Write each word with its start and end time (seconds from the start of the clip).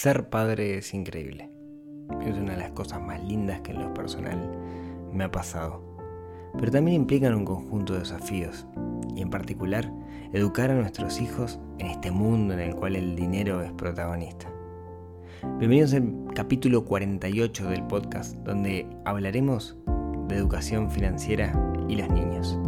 Ser 0.00 0.30
padre 0.30 0.78
es 0.78 0.94
increíble. 0.94 1.50
Es 2.22 2.34
una 2.34 2.52
de 2.52 2.58
las 2.58 2.70
cosas 2.70 3.02
más 3.02 3.22
lindas 3.22 3.60
que 3.60 3.72
en 3.72 3.82
lo 3.82 3.92
personal 3.92 4.50
me 5.12 5.24
ha 5.24 5.30
pasado. 5.30 5.82
Pero 6.58 6.72
también 6.72 7.02
implican 7.02 7.34
un 7.34 7.44
conjunto 7.44 7.92
de 7.92 7.98
desafíos. 7.98 8.66
Y 9.14 9.20
en 9.20 9.28
particular, 9.28 9.92
educar 10.32 10.70
a 10.70 10.74
nuestros 10.74 11.20
hijos 11.20 11.60
en 11.78 11.88
este 11.88 12.10
mundo 12.10 12.54
en 12.54 12.60
el 12.60 12.76
cual 12.76 12.96
el 12.96 13.14
dinero 13.14 13.60
es 13.60 13.72
protagonista. 13.72 14.50
Bienvenidos 15.58 15.92
al 15.92 16.14
capítulo 16.34 16.82
48 16.86 17.68
del 17.68 17.86
podcast, 17.86 18.36
donde 18.36 18.88
hablaremos 19.04 19.76
de 20.28 20.36
educación 20.36 20.90
financiera 20.90 21.52
y 21.88 21.96
los 21.96 22.08
niños. 22.08 22.58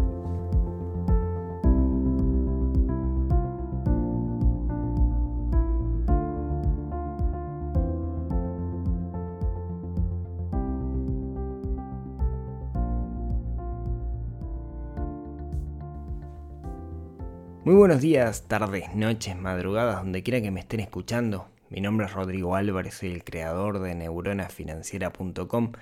Buenos 17.83 18.01
días, 18.01 18.47
tardes, 18.47 18.95
noches, 18.95 19.37
madrugadas, 19.37 19.97
donde 19.97 20.23
quiera 20.23 20.41
que 20.41 20.53
me 20.53 20.61
estén 20.61 20.79
escuchando. 20.79 21.49
Mi 21.69 21.81
nombre 21.81 22.07
es 22.07 22.13
Rodrigo 22.13 22.55
Álvarez, 22.55 22.95
soy 22.95 23.11
el 23.11 23.25
creador 23.25 23.81
de 23.81 23.97
neuronafinanciera.com, 23.97 25.73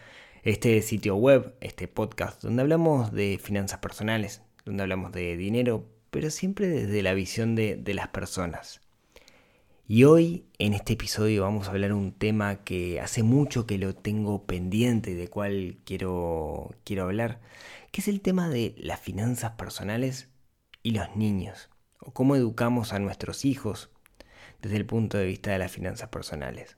este 0.43 0.81
sitio 0.81 1.17
web, 1.17 1.55
este 1.61 1.89
podcast, 1.89 2.43
donde 2.43 2.63
hablamos 2.63 3.13
de 3.13 3.39
finanzas 3.39 3.81
personales, 3.81 4.41
donde 4.65 4.83
hablamos 4.83 5.13
de 5.13 5.37
dinero, 5.37 5.91
pero 6.11 6.31
siempre 6.31 6.69
desde 6.69 7.03
la 7.03 7.13
visión 7.13 7.55
de, 7.55 7.83
las 7.93 8.09
personas. 8.09 8.81
Y 9.87 10.05
hoy, 10.05 10.47
en 10.59 10.73
este 10.73 10.95
episodio, 10.95 11.43
vamos 11.43 11.69
a 11.69 11.73
hablar 11.73 11.93
un 11.93 12.13
tema 12.13 12.65
que 12.65 12.99
hace 12.99 13.23
mucho 13.23 13.67
que 13.67 13.77
lo 13.77 13.95
tengo 13.95 14.47
pendiente 14.47 15.11
y 15.11 15.15
de 15.17 15.29
cual 15.29 15.77
quiero, 15.85 16.71
quiero 16.83 17.03
hablar, 17.03 17.43
que 17.93 18.01
es 18.01 18.09
el 18.09 18.23
tema 18.23 18.49
de 18.49 18.75
las 18.79 19.01
finanzas 19.01 19.51
personales 19.51 20.31
y 20.83 20.93
los 20.93 21.15
niños 21.15 21.69
o 22.01 22.13
cómo 22.13 22.37
educamos 22.37 22.93
a 22.93 22.99
nuestros 22.99 23.45
hijos 23.45 23.91
desde 24.63 24.77
el 24.77 24.87
punto 24.87 25.19
de 25.19 25.27
vista 25.27 25.53
de 25.53 25.59
las 25.59 25.73
finanzas 25.73 26.09
personales. 26.09 26.77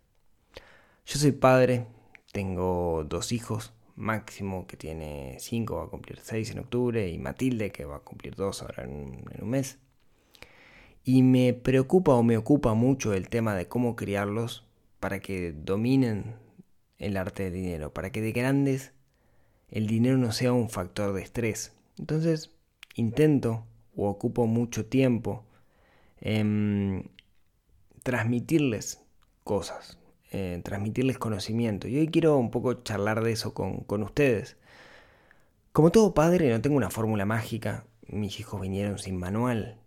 Yo 1.06 1.18
soy 1.18 1.32
padre, 1.32 1.86
tengo 2.32 3.04
dos 3.08 3.32
hijos, 3.32 3.72
Máximo 3.94 4.66
que 4.66 4.76
tiene 4.76 5.36
cinco, 5.38 5.76
va 5.76 5.84
a 5.84 5.88
cumplir 5.88 6.18
seis 6.22 6.50
en 6.50 6.60
octubre, 6.60 7.08
y 7.08 7.18
Matilde 7.18 7.70
que 7.70 7.84
va 7.84 7.96
a 7.96 8.00
cumplir 8.00 8.34
dos 8.34 8.62
ahora 8.62 8.84
en, 8.84 9.24
en 9.30 9.42
un 9.42 9.50
mes. 9.50 9.78
Y 11.04 11.22
me 11.22 11.52
preocupa 11.52 12.14
o 12.14 12.22
me 12.22 12.36
ocupa 12.36 12.74
mucho 12.74 13.12
el 13.12 13.28
tema 13.28 13.54
de 13.54 13.68
cómo 13.68 13.96
criarlos 13.96 14.64
para 14.98 15.20
que 15.20 15.52
dominen 15.52 16.36
el 16.98 17.16
arte 17.16 17.44
del 17.44 17.54
dinero, 17.54 17.92
para 17.92 18.10
que 18.10 18.22
de 18.22 18.32
grandes 18.32 18.92
el 19.68 19.86
dinero 19.86 20.16
no 20.16 20.32
sea 20.32 20.52
un 20.52 20.70
factor 20.70 21.12
de 21.12 21.22
estrés. 21.22 21.72
Entonces 21.98 22.50
intento 22.94 23.66
o 23.96 24.08
ocupo 24.08 24.46
mucho 24.46 24.86
tiempo 24.86 25.44
en 26.20 27.10
transmitirles 28.02 29.02
cosas, 29.44 29.98
transmitirles 30.62 31.18
conocimiento. 31.18 31.88
Y 31.88 31.98
hoy 31.98 32.08
quiero 32.08 32.36
un 32.38 32.50
poco 32.50 32.74
charlar 32.74 33.22
de 33.22 33.32
eso 33.32 33.54
con, 33.54 34.02
ustedes. 34.02 34.56
Como 35.72 35.90
todo 35.90 36.14
padre, 36.14 36.50
no 36.50 36.60
tengo 36.60 36.76
una 36.76 36.90
fórmula 36.90 37.26
mágica. 37.26 37.84
Mis 38.08 38.40
hijos 38.40 38.60
vinieron 38.60 38.98
sin 38.98 39.16
manual. 39.16 39.78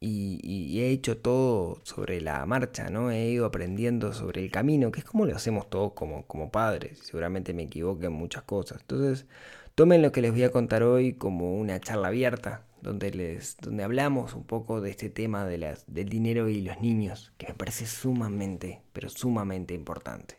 Y, 0.00 0.80
he 0.80 0.90
hecho 0.90 1.18
todo 1.18 1.80
sobre 1.82 2.20
la 2.20 2.44
marcha, 2.46 2.88
¿no? 2.88 3.10
He 3.10 3.30
ido 3.30 3.46
aprendiendo 3.46 4.12
sobre 4.12 4.44
el 4.44 4.50
camino, 4.50 4.92
que 4.92 5.00
es 5.00 5.04
como 5.04 5.26
lo 5.26 5.34
hacemos 5.34 5.68
todos 5.68 5.92
como, 5.92 6.24
como 6.26 6.50
padres. 6.50 7.00
Seguramente 7.02 7.52
me 7.52 7.64
equivoqué 7.64 8.06
en 8.06 8.12
muchas 8.12 8.44
cosas. 8.44 8.80
Entonces, 8.82 9.26
tomen 9.74 10.02
lo 10.02 10.12
que 10.12 10.22
les 10.22 10.32
voy 10.32 10.44
a 10.44 10.52
contar 10.52 10.82
hoy 10.84 11.14
como 11.14 11.56
una 11.58 11.80
charla 11.80 12.08
abierta, 12.08 12.67
donde, 12.82 13.10
les, 13.10 13.56
donde 13.58 13.84
hablamos 13.84 14.34
un 14.34 14.44
poco 14.44 14.80
de 14.80 14.90
este 14.90 15.10
tema 15.10 15.44
de 15.46 15.58
las, 15.58 15.84
del 15.86 16.08
dinero 16.08 16.48
y 16.48 16.62
los 16.62 16.80
niños, 16.80 17.32
que 17.38 17.48
me 17.48 17.54
parece 17.54 17.86
sumamente, 17.86 18.82
pero 18.92 19.08
sumamente 19.08 19.74
importante. 19.74 20.36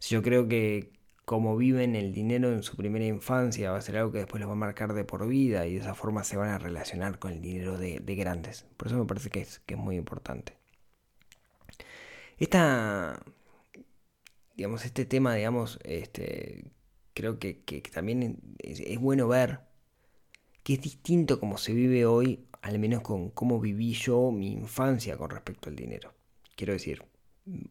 Yo 0.00 0.22
creo 0.22 0.48
que 0.48 0.92
como 1.24 1.56
viven 1.58 1.94
el 1.94 2.14
dinero 2.14 2.52
en 2.52 2.62
su 2.62 2.74
primera 2.74 3.04
infancia 3.04 3.70
va 3.70 3.76
a 3.76 3.82
ser 3.82 3.98
algo 3.98 4.12
que 4.12 4.18
después 4.18 4.40
los 4.40 4.48
va 4.48 4.54
a 4.54 4.56
marcar 4.56 4.94
de 4.94 5.04
por 5.04 5.28
vida 5.28 5.66
y 5.66 5.74
de 5.74 5.80
esa 5.80 5.94
forma 5.94 6.24
se 6.24 6.38
van 6.38 6.48
a 6.48 6.58
relacionar 6.58 7.18
con 7.18 7.32
el 7.32 7.42
dinero 7.42 7.76
de, 7.76 7.98
grandes. 8.16 8.64
Por 8.78 8.88
eso 8.88 8.96
me 8.96 9.04
parece 9.04 9.28
que 9.28 9.40
es, 9.42 9.58
que 9.60 9.74
es 9.74 9.80
muy 9.80 9.96
importante. 9.96 10.56
Esta, 12.38 13.20
digamos, 14.56 14.86
este 14.86 15.04
tema, 15.04 15.34
digamos, 15.34 15.78
este, 15.84 16.64
creo 17.12 17.38
que, 17.38 17.62
también 17.92 18.40
es 18.58 18.98
bueno 18.98 19.28
ver 19.28 19.67
que 20.68 20.74
es 20.74 20.82
distinto 20.82 21.40
como 21.40 21.56
se 21.56 21.72
vive 21.72 22.04
hoy, 22.04 22.44
al 22.60 22.78
menos 22.78 23.00
con 23.00 23.30
cómo 23.30 23.58
viví 23.58 23.94
yo 23.94 24.30
mi 24.30 24.52
infancia 24.52 25.16
con 25.16 25.30
respecto 25.30 25.70
al 25.70 25.76
dinero. 25.76 26.12
Quiero 26.56 26.74
decir, 26.74 27.02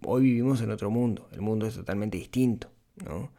hoy 0.04 0.24
vivimos 0.24 0.62
en 0.62 0.72
otro 0.72 0.90
mundo, 0.90 1.30
el 1.32 1.42
mundo 1.42 1.68
es 1.68 1.76
totalmente 1.76 2.18
distinto, 2.18 2.72
¿no? 3.06 3.32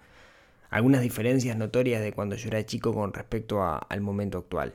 Algunas 0.70 1.02
diferencias 1.02 1.56
notorias 1.56 2.00
de 2.00 2.12
cuando 2.12 2.36
yo 2.36 2.46
era 2.46 2.64
chico 2.64 2.94
con 2.94 3.12
respecto 3.12 3.60
al 3.60 4.00
momento 4.00 4.38
actual. 4.38 4.74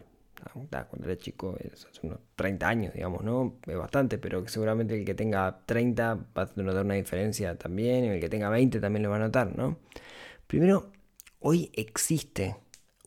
Cuando 0.51 1.07
era 1.09 1.17
chico, 1.17 1.55
es 1.61 1.85
hace 1.85 2.05
unos 2.05 2.19
30 2.35 2.67
años, 2.67 2.93
digamos, 2.93 3.23
¿no? 3.23 3.59
Es 3.65 3.77
bastante, 3.77 4.17
pero 4.17 4.45
seguramente 4.49 4.99
el 4.99 5.05
que 5.05 5.15
tenga 5.15 5.61
30 5.65 6.15
va 6.37 6.41
a 6.41 6.61
notar 6.61 6.83
una 6.83 6.95
diferencia 6.95 7.57
también, 7.57 8.03
y 8.03 8.07
el 8.09 8.19
que 8.19 8.27
tenga 8.27 8.49
20 8.49 8.81
también 8.81 9.03
lo 9.03 9.11
va 9.11 9.15
a 9.15 9.19
notar, 9.19 9.57
¿no? 9.57 9.77
Primero, 10.45 10.91
hoy 11.39 11.71
existe 11.73 12.57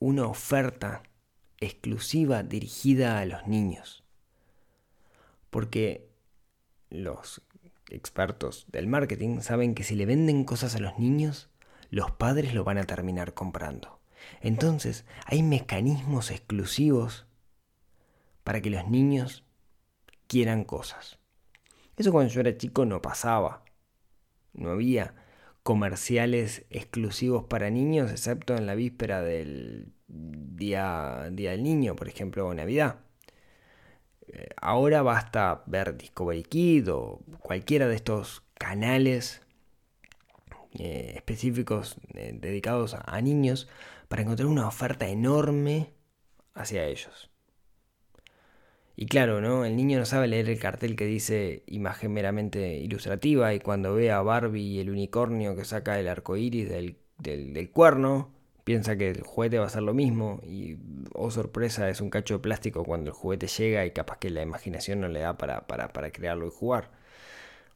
una 0.01 0.27
oferta 0.27 1.03
exclusiva 1.61 2.43
dirigida 2.43 3.19
a 3.19 3.25
los 3.27 3.47
niños. 3.47 4.05
Porque 5.51 6.09
los 6.91 7.43
expertos 7.89 8.67
del 8.71 8.87
marketing 8.87 9.41
saben 9.41 9.75
que 9.75 9.85
si 9.85 9.95
le 9.95 10.07
venden 10.07 10.45
cosas 10.45 10.75
a 10.75 10.81
los 10.81 10.99
niños, 10.99 11.51
los 11.91 12.11
padres 12.11 12.55
lo 12.55 12.65
van 12.65 12.79
a 12.79 12.85
terminar 12.85 13.35
comprando. 13.35 14.01
Entonces, 14.41 15.05
hay 15.25 15.43
mecanismos 15.43 16.31
exclusivos 16.31 17.27
para 18.45 18.61
que 18.61 18.71
los 18.71 18.89
niños 18.89 19.45
quieran 20.27 20.65
cosas. 20.65 21.19
Eso 21.97 22.13
cuando 22.13 22.33
yo 22.33 22.41
era 22.41 22.57
chico 22.57 22.85
no 22.85 23.01
pasaba. 23.01 23.65
No 24.53 24.71
había 24.71 25.15
comerciales 25.63 26.65
exclusivos 26.71 27.45
para 27.45 27.71
niños, 27.71 28.11
excepto 28.11 28.57
en 28.57 28.67
la 28.67 28.75
víspera 28.75 29.23
del 29.23 29.93
día, 30.09 31.29
día 31.33 31.51
del 31.53 31.63
Niño, 31.63 31.97
por 31.97 32.09
ejemplo, 32.09 32.53
Navidad. 32.55 33.01
Eh, 34.29 34.49
ahora 34.61 35.03
basta 35.03 35.63
ver 35.67 35.97
Discovery 35.97 36.43
Kid 36.43 36.93
o 36.93 37.21
cualquiera 37.41 37.87
de 37.89 37.95
estos 37.95 38.43
canales 38.55 39.43
eh, 40.79 41.13
específicos 41.17 41.97
eh, 42.15 42.37
dedicados 42.41 42.95
a, 42.95 43.21
niños 43.21 43.69
para 44.09 44.23
encontrar 44.23 44.49
una 44.49 44.69
oferta 44.69 45.09
enorme 45.09 45.93
hacia 46.55 46.85
ellos. 46.85 47.31
Y 48.97 49.07
claro, 49.07 49.41
¿no? 49.41 49.65
El 49.65 49.77
niño 49.77 49.99
no 49.99 50.07
sabe 50.07 50.27
leer 50.27 50.49
el 50.49 50.59
cartel 50.59 50.97
que 50.97 51.05
dice 51.05 51.63
imagen 51.67 52.13
meramente 52.13 52.79
ilustrativa 52.79 53.53
y 53.55 53.61
cuando 53.61 53.95
ve 53.95 54.11
a 54.11 54.23
Barbie 54.23 54.63
y 54.63 54.81
el 54.81 54.91
unicornio 54.91 55.55
que 55.55 55.65
saca 55.65 56.01
el 56.01 56.09
arco 56.09 56.37
iris 56.37 56.69
del, 56.69 56.97
del 57.19 57.71
cuerno, 57.71 58.36
piensa 58.67 58.97
que 58.97 59.11
el 59.11 59.23
juguete 59.23 59.61
va 59.61 59.67
a 59.67 59.71
ser 59.71 59.85
lo 59.85 59.95
mismo 59.95 60.41
y, 60.43 60.77
oh 61.15 61.31
sorpresa, 61.31 61.89
es 61.89 62.01
un 62.01 62.11
cacho 62.11 62.35
de 62.35 62.41
plástico 62.41 62.83
cuando 62.83 63.11
el 63.11 63.15
juguete 63.15 63.47
llega 63.47 63.87
y 63.87 63.93
capaz 63.93 64.19
que 64.19 64.29
la 64.29 64.43
imaginación 64.43 65.01
no 65.01 65.07
le 65.07 65.21
da 65.21 65.39
para, 65.39 65.69
para, 65.69 66.11
crearlo 66.11 66.49
y 66.49 66.51
jugar. 66.51 66.91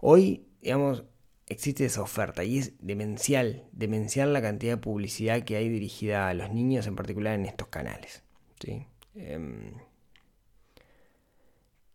Hoy, 0.00 0.48
digamos, 0.60 1.04
existe 1.46 1.84
esa 1.84 2.02
oferta 2.02 2.42
y 2.42 2.58
es 2.58 2.72
demencial, 2.80 3.68
demencial 3.70 4.32
la 4.32 4.42
cantidad 4.42 4.72
de 4.72 4.76
publicidad 4.78 5.44
que 5.44 5.54
hay 5.54 5.68
dirigida 5.68 6.28
a 6.28 6.34
los 6.34 6.50
niños, 6.50 6.88
en 6.88 6.96
particular 6.96 7.34
en 7.34 7.46
estos 7.46 7.68
canales. 7.68 8.24
¿sí? 8.58 8.84
Em, 9.14 9.74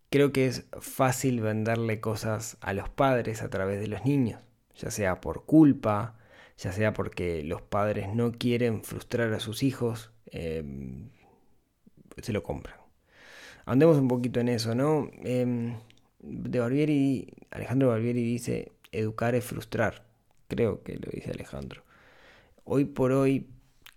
creo 0.09 0.31
que 0.31 0.47
es 0.47 0.68
fácil 0.80 1.42
venderle 1.42 2.00
cosas 2.00 2.56
a 2.62 2.71
los 2.71 2.88
padres 2.88 3.42
a 3.42 3.50
través 3.50 3.81
de 3.81 3.88
los 3.88 4.06
niños, 4.06 4.39
ya 4.74 4.89
sea 4.89 5.19
por 5.19 5.44
culpa, 5.44 6.15
ya 6.57 6.72
sea 6.72 6.94
porque 6.94 7.44
los 7.44 7.62
padres 7.62 8.13
no 8.13 8.31
quieren 8.31 8.84
frustrar 8.84 9.34
a 9.34 9.40
sus 9.40 9.63
hijos, 9.63 10.12
em, 10.28 11.10
se 12.22 12.34
lo 12.34 12.44
compran. 12.44 12.75
Andemos 13.66 13.98
un 13.98 14.07
poquito 14.07 14.40
en 14.40 14.50
eso, 14.50 14.75
¿no? 14.75 15.10
Em, 15.24 15.75
de 16.19 16.60
Barbieri, 16.60 17.34
Alejandro 17.52 17.90
Barbieri 17.90 18.24
dice, 18.24 18.72
educar 18.92 19.36
es 19.36 19.46
frustrar. 19.46 20.06
Creo 20.48 20.84
que 20.84 20.96
lo 20.98 21.12
dice 21.12 21.31
Alejandro. 21.31 21.84
Hoy 22.63 22.86
por 22.86 23.12
hoy 23.12 23.48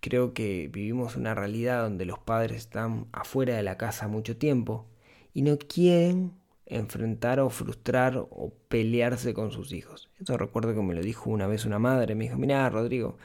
creo 0.01 0.35
que 0.35 0.69
vivimos 0.73 1.17
una 1.17 1.35
realidad 1.35 1.83
donde 1.83 2.05
los 2.07 2.19
padres 2.19 2.59
están 2.59 3.07
afuera 3.13 3.57
de 3.57 3.63
la 3.63 3.77
casa 3.77 4.09
mucho 4.09 4.37
tiempo 4.37 4.87
y 5.35 5.43
no 5.43 5.59
quieren 5.59 6.33
enfrentar 6.69 7.41
o 7.41 7.51
frustrar 7.51 8.17
o 8.17 8.53
pelearse 8.69 9.35
con 9.35 9.51
sus 9.51 9.73
hijos. 9.73 10.09
Eso 10.21 10.37
recuerdo 10.37 10.75
que 10.75 10.83
me 10.83 10.95
lo 10.95 11.03
dijo 11.03 11.31
una 11.31 11.47
vez 11.47 11.65
una 11.65 11.79
madre, 11.79 12.15
me 12.15 12.25
dijo, 12.25 12.37
mira 12.37 12.69
Rodrigo, 12.69 13.17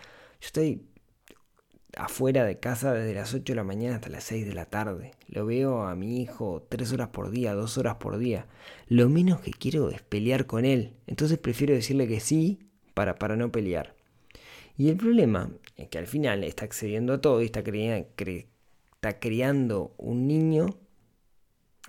yo 0.41 0.47
estoy 0.47 0.81
afuera 1.95 2.43
de 2.45 2.59
casa 2.59 2.93
desde 2.93 3.13
las 3.13 3.33
8 3.33 3.43
de 3.53 3.55
la 3.55 3.63
mañana 3.63 3.95
hasta 3.95 4.09
las 4.09 4.23
6 4.23 4.47
de 4.47 4.53
la 4.53 4.65
tarde. 4.65 5.11
Lo 5.27 5.45
veo 5.45 5.83
a 5.83 5.95
mi 5.95 6.21
hijo 6.21 6.65
3 6.69 6.93
horas 6.93 7.09
por 7.09 7.29
día, 7.29 7.53
2 7.53 7.77
horas 7.77 7.95
por 7.95 8.17
día. 8.17 8.47
Lo 8.87 9.09
menos 9.09 9.41
que 9.41 9.51
quiero 9.51 9.89
es 9.89 10.01
pelear 10.01 10.45
con 10.45 10.65
él. 10.65 10.93
Entonces 11.07 11.37
prefiero 11.37 11.73
decirle 11.73 12.07
que 12.07 12.19
sí 12.19 12.59
para, 12.93 13.15
para 13.15 13.35
no 13.35 13.51
pelear. 13.51 13.95
Y 14.77 14.89
el 14.89 14.97
problema 14.97 15.51
es 15.77 15.89
que 15.89 15.99
al 15.99 16.07
final 16.07 16.43
está 16.43 16.65
accediendo 16.65 17.13
a 17.13 17.21
todo 17.21 17.41
y 17.41 17.45
está, 17.45 17.59
está 17.61 19.19
creando 19.19 19.93
un 19.97 20.27
niño, 20.27 20.77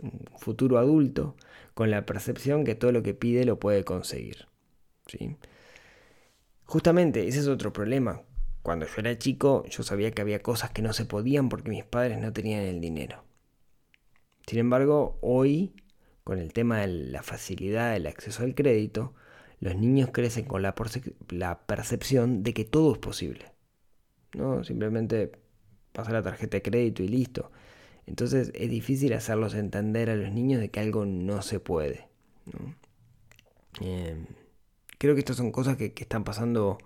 un 0.02 0.38
futuro 0.38 0.78
adulto, 0.78 1.36
con 1.74 1.90
la 1.90 2.06
percepción 2.06 2.64
que 2.64 2.74
todo 2.74 2.92
lo 2.92 3.02
que 3.02 3.14
pide 3.14 3.44
lo 3.44 3.58
puede 3.58 3.84
conseguir. 3.84 4.46
¿sí? 5.06 5.36
Justamente 6.64 7.26
ese 7.26 7.40
es 7.40 7.48
otro 7.48 7.72
problema. 7.72 8.22
Cuando 8.62 8.86
yo 8.86 8.94
era 8.98 9.18
chico 9.18 9.64
yo 9.66 9.82
sabía 9.82 10.10
que 10.12 10.22
había 10.22 10.42
cosas 10.42 10.70
que 10.70 10.82
no 10.82 10.92
se 10.92 11.04
podían 11.04 11.48
porque 11.48 11.70
mis 11.70 11.84
padres 11.84 12.18
no 12.18 12.32
tenían 12.32 12.62
el 12.62 12.80
dinero. 12.80 13.24
Sin 14.46 14.58
embargo, 14.58 15.18
hoy, 15.22 15.74
con 16.22 16.38
el 16.38 16.52
tema 16.52 16.80
de 16.80 16.88
la 16.88 17.22
facilidad 17.22 17.92
del 17.92 18.06
acceso 18.06 18.42
al 18.42 18.54
crédito, 18.54 19.14
los 19.60 19.76
niños 19.76 20.10
crecen 20.12 20.44
con 20.44 20.62
la, 20.62 20.74
percepción 20.74 22.42
de 22.42 22.52
que 22.52 22.64
todo 22.64 22.92
es 22.92 22.98
posible. 22.98 23.52
¿no? 24.34 24.64
Simplemente 24.64 25.32
pasa 25.92 26.12
la 26.12 26.22
tarjeta 26.22 26.58
de 26.58 26.62
crédito 26.62 27.02
y 27.02 27.08
listo. 27.08 27.50
Entonces 28.06 28.52
es 28.54 28.70
difícil 28.70 29.12
hacerlos 29.12 29.54
entender 29.54 30.10
a 30.10 30.16
los 30.16 30.32
niños 30.32 30.60
de 30.60 30.70
que 30.70 30.80
algo 30.80 31.06
no 31.06 31.42
se 31.42 31.60
puede. 31.60 32.08
Em, 33.80 34.26
creo 34.98 35.14
que 35.14 35.20
estas 35.20 35.36
son 35.36 35.52
cosas 35.52 35.76
que 35.76 35.92
están 35.96 36.24
pasando 36.24 36.78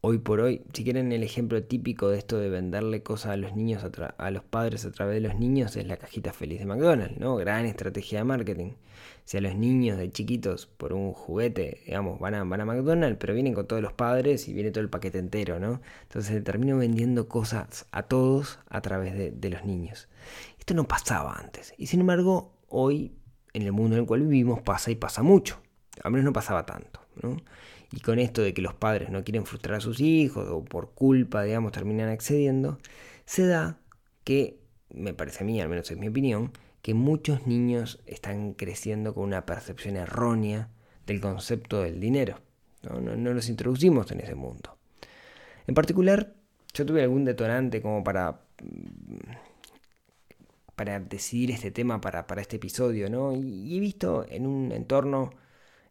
hoy 0.00 0.18
por 0.18 0.40
hoy, 0.40 0.62
si 0.72 0.84
quieren 0.84 1.12
el 1.12 1.22
ejemplo 1.22 1.62
típico 1.62 2.08
de 2.08 2.18
esto 2.18 2.38
de 2.38 2.48
venderle 2.48 3.02
cosas 3.02 3.32
a 3.32 3.36
los 3.36 3.56
niños, 3.56 3.84
a, 4.18 4.30
los 4.30 4.44
padres 4.44 4.84
a 4.84 4.92
través 4.92 5.14
de 5.14 5.28
los 5.28 5.38
niños, 5.38 5.76
es 5.76 5.86
la 5.86 5.96
cajita 5.96 6.32
feliz 6.32 6.60
de 6.60 6.66
McDonald's, 6.66 7.18
¿no? 7.18 7.36
Gran 7.36 7.66
estrategia 7.66 8.18
de 8.18 8.24
marketing. 8.24 8.72
Si 9.24 9.36
a 9.36 9.40
los 9.40 9.56
niños 9.56 9.98
de 9.98 10.10
chiquitos 10.10 10.66
por 10.66 10.92
un 10.92 11.12
juguete, 11.12 11.82
digamos, 11.86 12.20
van 12.20 12.34
a, 12.34 12.44
McDonald's, 12.44 13.18
pero 13.18 13.34
vienen 13.34 13.54
con 13.54 13.66
todos 13.66 13.82
los 13.82 13.92
padres 13.92 14.46
y 14.48 14.52
viene 14.52 14.70
todo 14.70 14.82
el 14.82 14.90
paquete 14.90 15.18
entero, 15.18 15.58
¿no? 15.58 15.80
Entonces 16.02 16.32
se 16.32 16.40
termina 16.40 16.76
vendiendo 16.76 17.28
cosas 17.28 17.86
a 17.90 18.04
todos 18.04 18.60
a 18.68 18.80
través 18.82 19.14
de, 19.14 19.32
de 19.32 19.50
los 19.50 19.64
niños. 19.64 20.08
Esto 20.58 20.74
no 20.74 20.86
pasaba 20.86 21.34
antes. 21.34 21.74
Y 21.78 21.86
sin 21.88 22.00
embargo, 22.00 22.52
hoy, 22.68 23.12
en 23.52 23.62
el 23.62 23.72
mundo 23.72 23.96
en 23.96 24.02
el 24.02 24.06
cual 24.06 24.22
vivimos, 24.22 24.62
pasa 24.62 24.90
y 24.90 24.94
pasa 24.94 25.22
mucho. 25.22 25.60
A 26.02 26.10
menos 26.10 26.24
no 26.24 26.32
pasaba 26.32 26.66
tanto, 26.66 27.00
¿no? 27.22 27.36
Y 27.92 28.00
con 28.00 28.18
esto 28.18 28.42
de 28.42 28.54
que 28.54 28.62
los 28.62 28.74
padres 28.74 29.10
no 29.10 29.24
quieren 29.24 29.46
frustrar 29.46 29.76
a 29.76 29.80
sus 29.80 30.00
hijos 30.00 30.48
o 30.50 30.64
por 30.64 30.92
culpa, 30.92 31.42
digamos, 31.42 31.72
terminan 31.72 32.08
accediendo, 32.08 32.78
se 33.24 33.46
da 33.46 33.78
que, 34.24 34.58
me 34.90 35.14
parece 35.14 35.44
a 35.44 35.46
mí, 35.46 35.60
al 35.60 35.68
menos 35.68 35.90
es 35.90 35.98
mi 35.98 36.08
opinión, 36.08 36.52
que 36.82 36.94
muchos 36.94 37.46
niños 37.46 38.00
están 38.06 38.54
creciendo 38.54 39.14
con 39.14 39.24
una 39.24 39.46
percepción 39.46 39.96
errónea 39.96 40.68
del 41.06 41.20
concepto 41.20 41.82
del 41.82 42.00
dinero. 42.00 42.40
No, 42.82 43.00
no, 43.00 43.32
los 43.32 43.48
introducimos 43.48 44.10
en 44.12 44.20
ese 44.20 44.34
mundo. 44.34 44.76
En 45.66 45.74
particular, 45.74 46.34
yo 46.74 46.86
tuve 46.86 47.02
algún 47.02 47.24
detonante 47.24 47.82
como 47.82 48.04
para 48.04 48.42
para 50.76 51.00
decidir 51.00 51.50
este 51.50 51.70
tema 51.70 52.00
para, 52.00 52.26
para 52.26 52.42
este 52.42 52.56
episodio, 52.56 53.08
¿no? 53.08 53.32
Y 53.34 53.76
he 53.76 53.80
visto 53.80 54.26
en 54.28 54.46
un 54.46 54.70
entorno 54.72 55.30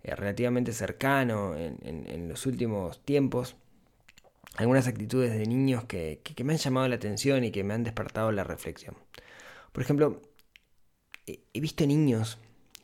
eh, 0.05 0.15
relativamente 0.15 0.71
cercano 0.71 1.55
en, 1.57 2.29
los 2.29 2.45
últimos 2.45 3.03
tiempos, 3.03 3.55
algunas 4.55 4.87
actitudes 4.87 5.33
de 5.33 5.47
niños 5.47 5.85
que, 5.85 6.21
me 6.43 6.53
han 6.53 6.59
llamado 6.59 6.87
la 6.87 6.95
atención 6.95 7.43
y 7.43 7.49
que 7.49 7.63
me 7.63 7.73
han 7.73 7.83
despertado 7.83 8.31
la 8.31 8.43
reflexión. 8.43 8.95
Por 9.71 9.81
ejemplo, 9.81 10.21
he 11.25 11.59
visto 11.59 11.87
niños 11.87 12.37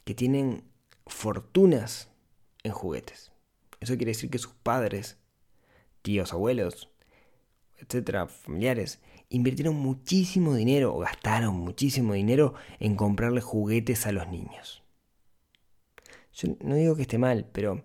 que 0.04 0.16
tienen 0.16 0.64
fortunas 1.06 2.10
en 2.64 2.72
juguetes. 2.72 3.32
Eso 3.80 3.98
quiere 3.98 4.14
decir 4.14 4.32
que 4.32 4.40
sus 4.40 4.54
padres, 4.54 5.18
tíos, 6.02 6.34
abuelos, 6.34 6.90
etcétera, 7.78 8.26
familiares, 8.26 9.00
invirtieron 9.30 9.76
muchísimo 9.76 10.56
dinero 10.56 10.96
o 10.96 11.00
gastaron 11.00 11.54
muchísimo 11.56 12.14
dinero 12.14 12.56
en 12.80 12.96
comprarle 12.96 13.42
juguetes 13.42 14.08
a 14.08 14.12
los 14.12 14.28
niños. 14.28 14.81
Yo 16.34 16.56
no 16.64 16.76
digo 16.76 16.96
que 16.96 17.04
esté 17.04 17.18
mal, 17.18 17.46
pero 17.52 17.84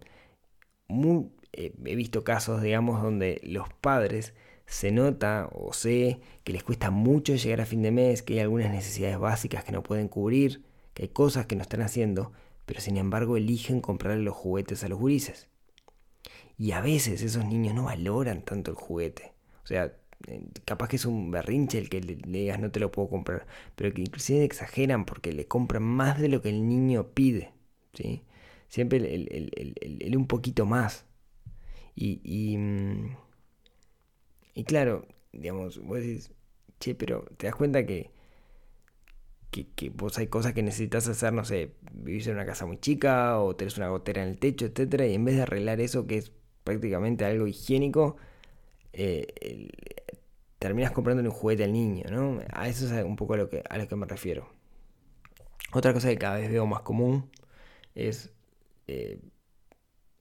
eh, 1.53 1.73
he 1.85 1.97
visto 1.97 2.25
casos, 2.25 2.63
digamos, 2.63 3.03
donde 3.03 3.41
los 3.45 3.69
padres 3.81 4.35
se 4.67 4.91
nota 4.91 5.49
o 5.53 5.73
sé 5.73 6.21
que 6.45 6.53
les 6.53 6.65
cuesta 6.65 6.91
mucho 6.91 7.35
llegar 7.35 7.61
a 7.61 7.67
fin 7.67 7.83
de 7.83 7.93
mes, 7.93 8.23
que 8.23 8.35
hay 8.35 8.41
algunas 8.41 8.71
necesidades 8.71 9.19
básicas 9.19 9.65
que 9.65 9.73
no 9.73 9.83
pueden 9.83 10.09
cubrir, 10.09 10.65
que 10.95 11.05
hay 11.05 11.09
cosas 11.09 11.47
que 11.47 11.57
no 11.57 11.63
están 11.63 11.83
haciendo, 11.83 12.33
pero 12.67 12.81
sin 12.81 12.97
embargo 12.97 13.37
eligen 13.37 13.81
comprarle 13.81 14.23
los 14.23 14.35
juguetes 14.37 14.85
a 14.85 14.89
los 14.89 14.99
gurises. 14.99 15.49
Y 16.59 16.73
a 16.73 16.81
veces 16.81 17.23
esos 17.23 17.45
niños 17.45 17.75
no 17.75 17.85
valoran 17.85 18.43
tanto 18.43 18.71
el 18.71 18.77
juguete. 18.77 19.33
O 19.63 19.67
sea, 19.67 19.93
eh, 20.27 20.43
capaz 20.65 20.89
que 20.89 20.97
es 20.97 21.05
un 21.05 21.31
berrinche 21.31 21.79
el 21.79 21.89
que 21.91 22.01
le, 22.01 22.17
digas 22.17 22.59
no 22.59 22.71
te 22.71 22.81
lo 22.81 22.91
puedo 22.91 23.09
comprar, 23.09 23.47
pero 23.75 23.93
que 23.93 24.01
inclusive 24.03 24.45
exageran 24.45 25.05
porque 25.05 25.33
le 25.33 25.47
compran 25.47 25.83
más 25.83 26.19
de 26.21 26.29
lo 26.29 26.43
que 26.43 26.49
el 26.51 26.67
niño 26.69 27.09
pide. 27.15 27.53
¿sí? 27.95 28.23
Siempre 28.69 28.99
el, 28.99 30.17
un 30.17 30.27
poquito 30.27 30.67
más. 30.67 31.07
Y, 31.95 32.21
y, 32.25 32.59
mm, 32.59 33.17
y, 34.55 34.65
claro, 34.65 35.07
digamos, 35.33 35.79
vos 35.79 35.99
decís, 36.01 36.33
che, 36.79 36.95
pero 36.95 37.25
te 37.37 37.47
das 37.47 37.57
cuenta 37.57 37.87
que, 37.87 38.11
que, 39.51 39.91
vos 39.91 40.19
hay 40.19 40.27
cosas 40.27 40.53
que 40.53 40.63
necesitas 40.63 41.09
hacer, 41.09 41.33
no 41.33 41.45
sé, 41.45 41.73
vivís 41.93 42.27
en 42.27 42.35
una 42.35 42.47
casa 42.47 42.67
muy 42.67 42.79
chica 42.79 43.41
o 43.41 43.57
tenés 43.57 43.79
una 43.79 43.89
gotera 43.89 44.23
en 44.23 44.31
el 44.31 44.39
techo, 44.39 44.67
etcétera, 44.67 45.07
y 45.07 45.15
en 45.15 45.25
vez 45.25 45.37
de 45.37 45.43
arreglar 45.43 45.81
eso 45.81 46.07
que 46.07 46.19
es 46.19 46.33
prácticamente 46.65 47.25
algo 47.25 47.47
higiénico, 47.47 48.17
eh, 48.93 49.71
terminas 50.59 50.93
comprándole 50.93 51.29
un 51.29 51.35
juguete 51.35 51.65
al 51.65 51.73
niño, 51.73 52.05
¿no? 52.11 52.41
A 52.53 52.69
eso 52.69 52.87
es 52.87 53.05
un 53.05 53.17
poco 53.17 53.37
lo 53.37 53.49
que, 53.49 53.63
a 53.69 53.79
lo 53.79 53.89
que 53.89 53.97
me 53.97 54.07
refiero. 54.07 54.49
Otra 55.73 55.93
cosa 55.93 56.09
que 56.09 56.19
cada 56.19 56.39
vez 56.39 56.51
veo 56.51 56.67
más 56.67 56.83
común 56.83 57.31
es 57.95 58.33
eh, 58.87 59.21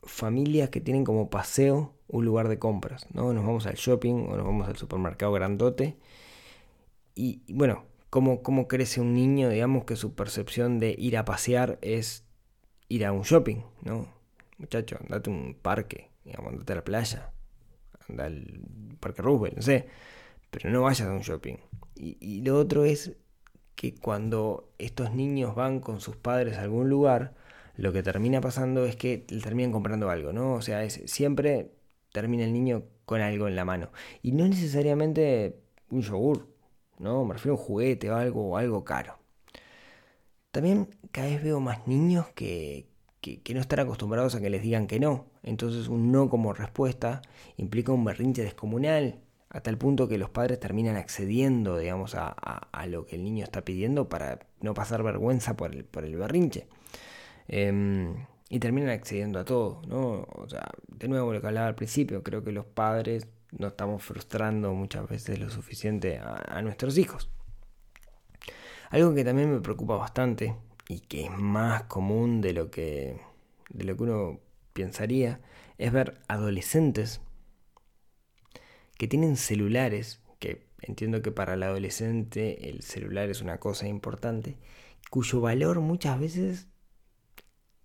familias 0.03 0.69
que 0.69 0.81
tienen 0.81 1.03
como 1.03 1.29
paseo 1.29 1.95
un 2.07 2.25
lugar 2.25 2.47
de 2.47 2.59
compras, 2.59 3.07
¿no? 3.13 3.33
Nos 3.33 3.45
vamos 3.45 3.66
al 3.66 3.75
shopping 3.75 4.28
o 4.30 4.37
nos 4.37 4.45
vamos 4.45 4.68
al 4.68 4.78
supermercado 4.78 5.31
grandote. 5.31 5.97
Y, 7.16 7.42
bueno, 7.54 7.85
¿cómo, 8.09 8.44
¿cómo 8.44 8.68
crece 8.68 9.01
un 9.01 9.13
niño, 9.13 9.49
digamos, 9.49 9.85
que 9.85 9.95
su 9.95 10.13
percepción 10.16 10.80
de 10.80 10.95
ir 10.97 11.18
a 11.18 11.25
pasear 11.25 11.80
es 11.81 12.25
ir 12.90 13.06
a 13.06 13.11
un 13.11 13.23
shopping, 13.23 13.61
¿no? 13.83 14.07
Muchacho, 14.57 14.97
andate 15.01 15.30
a 15.30 15.33
un 15.33 15.56
parque, 15.56 16.11
digamos, 16.23 16.54
andate 16.54 16.73
a 16.73 16.75
la 16.78 16.83
playa, 16.83 17.33
anda 18.07 18.25
al 18.25 18.61
Parque 18.99 19.21
Roosevelt, 19.21 19.57
no 19.57 19.61
sé, 19.61 19.87
pero 20.51 20.69
no 20.69 20.83
vayas 20.83 21.07
a 21.07 21.11
un 21.11 21.21
shopping. 21.21 21.57
Y, 21.95 22.18
y 22.19 22.42
lo 22.42 22.57
otro 22.57 22.85
es 22.85 23.16
que 23.75 23.95
cuando 23.95 24.71
estos 24.78 25.13
niños 25.13 25.56
van 25.56 25.80
con 25.80 25.99
sus 25.99 26.16
padres 26.16 26.57
a 26.57 26.61
algún 26.61 26.90
lugar, 26.90 27.33
lo 27.77 27.91
que 27.94 28.03
termina 28.03 28.41
pasando 28.41 28.85
es 28.85 28.95
que 28.95 29.17
terminan 29.17 29.71
comprando 29.71 30.09
algo, 30.09 30.33
¿no? 30.33 30.53
O 30.53 30.61
sea, 30.61 30.89
siempre 30.89 31.71
termina 32.11 32.44
el 32.45 32.53
niño 32.53 32.83
con 33.05 33.21
algo 33.21 33.47
en 33.47 33.55
la 33.55 33.65
mano. 33.65 33.89
Y 34.21 34.31
no 34.31 34.47
necesariamente 34.47 35.59
un 35.89 36.01
yogur, 36.01 36.47
¿no? 36.99 37.25
Me 37.25 37.33
refiero 37.33 37.55
a 37.55 37.59
un 37.59 37.63
juguete 37.65 38.09
o 38.09 38.15
algo, 38.15 38.57
algo 38.57 38.83
caro. 38.83 39.19
También 40.51 40.87
cada 41.11 41.27
vez 41.27 41.44
veo 41.44 41.59
más 41.59 41.87
niños 41.87 42.27
que, 42.33 42.87
que, 43.19 43.53
no 43.53 43.59
están 43.59 43.79
acostumbrados 43.81 44.35
a 44.35 44.41
que 44.41 44.49
les 44.49 44.61
digan 44.61 44.87
que 44.87 44.99
no. 44.99 45.25
Entonces 45.44 45.87
un 45.87 46.11
no 46.11 46.29
como 46.29 46.53
respuesta 46.53 47.21
implica 47.57 47.91
un 47.91 48.05
berrinche 48.05 48.44
descomunal, 48.44 49.19
hasta 49.49 49.69
el 49.69 49.77
punto 49.77 50.07
que 50.07 50.17
los 50.17 50.29
padres 50.29 50.59
terminan 50.59 50.95
accediendo, 50.97 51.77
digamos, 51.77 52.15
a, 52.15 52.29
a, 52.29 52.87
lo 52.87 53.05
que 53.05 53.15
el 53.15 53.23
niño 53.23 53.44
está 53.44 53.63
pidiendo 53.63 54.09
para 54.09 54.39
no 54.59 54.73
pasar 54.73 55.01
vergüenza 55.03 55.55
por 55.55 55.73
el, 55.73 55.85
por 55.85 56.03
el 56.03 56.15
berrinche. 56.17 56.67
Em, 57.47 58.25
y 58.49 58.59
terminan 58.59 58.90
accediendo 58.90 59.40
a 59.40 59.45
todo, 59.45 59.81
¿no? 59.87 60.28
O 60.30 60.47
sea, 60.47 60.69
de 60.87 61.07
nuevo 61.07 61.33
lo 61.33 61.42
que 61.42 61.47
hablaba 61.47 61.68
al 61.68 61.75
principio, 61.75 62.23
creo 62.23 62.44
que 62.44 62.52
los 62.52 62.66
padres 62.66 63.28
no 63.52 63.68
estamos 63.68 64.04
frustrando 64.04 64.73
muchas 64.73 65.07
veces 65.07 65.40
lo 65.40 65.49
suficiente 65.49 66.19
a, 66.19 66.61
nuestros 66.61 66.97
hijos. 66.97 67.30
Algo 68.90 69.14
que 69.14 69.23
también 69.23 69.52
me 69.52 69.61
preocupa 69.61 69.95
bastante 69.95 70.56
y 70.87 70.99
que 71.02 71.25
es 71.25 71.31
más 71.31 71.83
común 71.83 72.42
de 72.42 72.54
lo 72.54 72.69
que, 72.69 73.19
de 73.69 73.83
lo 73.83 73.97
que 73.97 74.04
uno 74.04 74.40
pensaría 74.73 75.42
es 75.78 75.92
ver 75.92 76.21
adolescentes 76.28 77.21
que 78.97 79.07
tienen 79.07 79.35
celulares, 79.35 80.21
que 80.40 80.68
entiendo 80.81 81.21
que 81.21 81.31
para 81.31 81.56
el 81.56 81.64
adolescente 81.64 82.69
el 82.69 82.81
celular 82.81 83.30
es 83.30 83.42
una 83.42 83.59
cosa 83.59 83.87
importante, 83.87 84.57
cuyo 85.09 85.42
valor 85.42 85.80
muchas 85.80 86.19
veces 86.19 86.68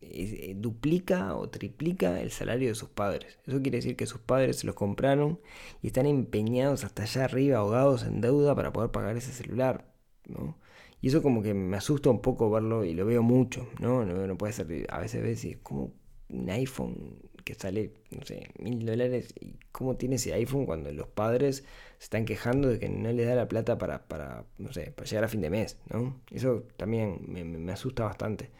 eh, 0.02 0.54
duplica 0.56 1.36
o 1.36 1.48
triplica 1.50 2.20
el 2.20 2.30
salario 2.30 2.68
de 2.68 2.74
sus 2.74 2.88
padres. 2.88 3.38
Eso 3.46 3.60
quiere 3.62 3.78
decir 3.78 3.96
que 3.96 4.06
sus 4.06 4.20
padres 4.20 4.56
se 4.58 4.66
los 4.66 4.74
compraron 4.74 5.40
y 5.82 5.88
están 5.88 6.06
empeñados 6.06 6.84
hasta 6.84 7.02
allá 7.02 7.24
arriba, 7.24 7.58
ahogados 7.58 8.04
en 8.04 8.20
deuda 8.20 8.54
para 8.54 8.72
poder 8.72 8.90
pagar 8.90 9.16
ese 9.16 9.32
celular. 9.32 9.92
¿no? 10.26 10.56
Y 11.02 11.08
eso 11.08 11.22
como 11.22 11.42
que 11.42 11.54
me 11.54 11.76
asusta 11.76 12.10
un 12.10 12.20
poco 12.20 12.50
verlo 12.50 12.84
y 12.84 12.94
lo 12.94 13.06
veo 13.06 13.22
mucho, 13.22 13.68
¿no? 13.78 14.04
No, 14.04 14.38
puede 14.38 14.52
ser, 14.52 14.86
a 14.90 14.98
veces 15.00 15.22
ves 15.22 15.44
y 15.44 15.54
como 15.56 15.92
un 16.28 16.50
iPhone 16.50 17.18
que 17.44 17.54
sale, 17.54 17.94
no 18.10 18.24
sé, 18.24 18.50
mil 18.58 18.84
dólares, 18.84 19.34
y 19.40 19.56
cómo 19.72 19.96
tiene 19.96 20.16
ese 20.16 20.34
iPhone 20.34 20.66
cuando 20.66 20.92
los 20.92 21.08
padres 21.08 21.64
se 21.98 22.04
están 22.04 22.24
quejando 22.26 22.68
de 22.68 22.78
que 22.78 22.88
no 22.88 23.10
le 23.12 23.24
da 23.24 23.34
la 23.34 23.48
plata 23.48 23.78
para, 23.78 24.06
para 24.08 24.44
no 24.58 24.72
sé, 24.72 24.92
para 24.92 25.08
llegar 25.08 25.24
a 25.24 25.28
fin 25.28 25.40
de 25.40 25.50
mes, 25.50 25.78
¿no? 25.90 26.20
Eso 26.30 26.64
también 26.76 27.20
me, 27.28 27.72
asusta 27.72 28.04
bastante. 28.04 28.50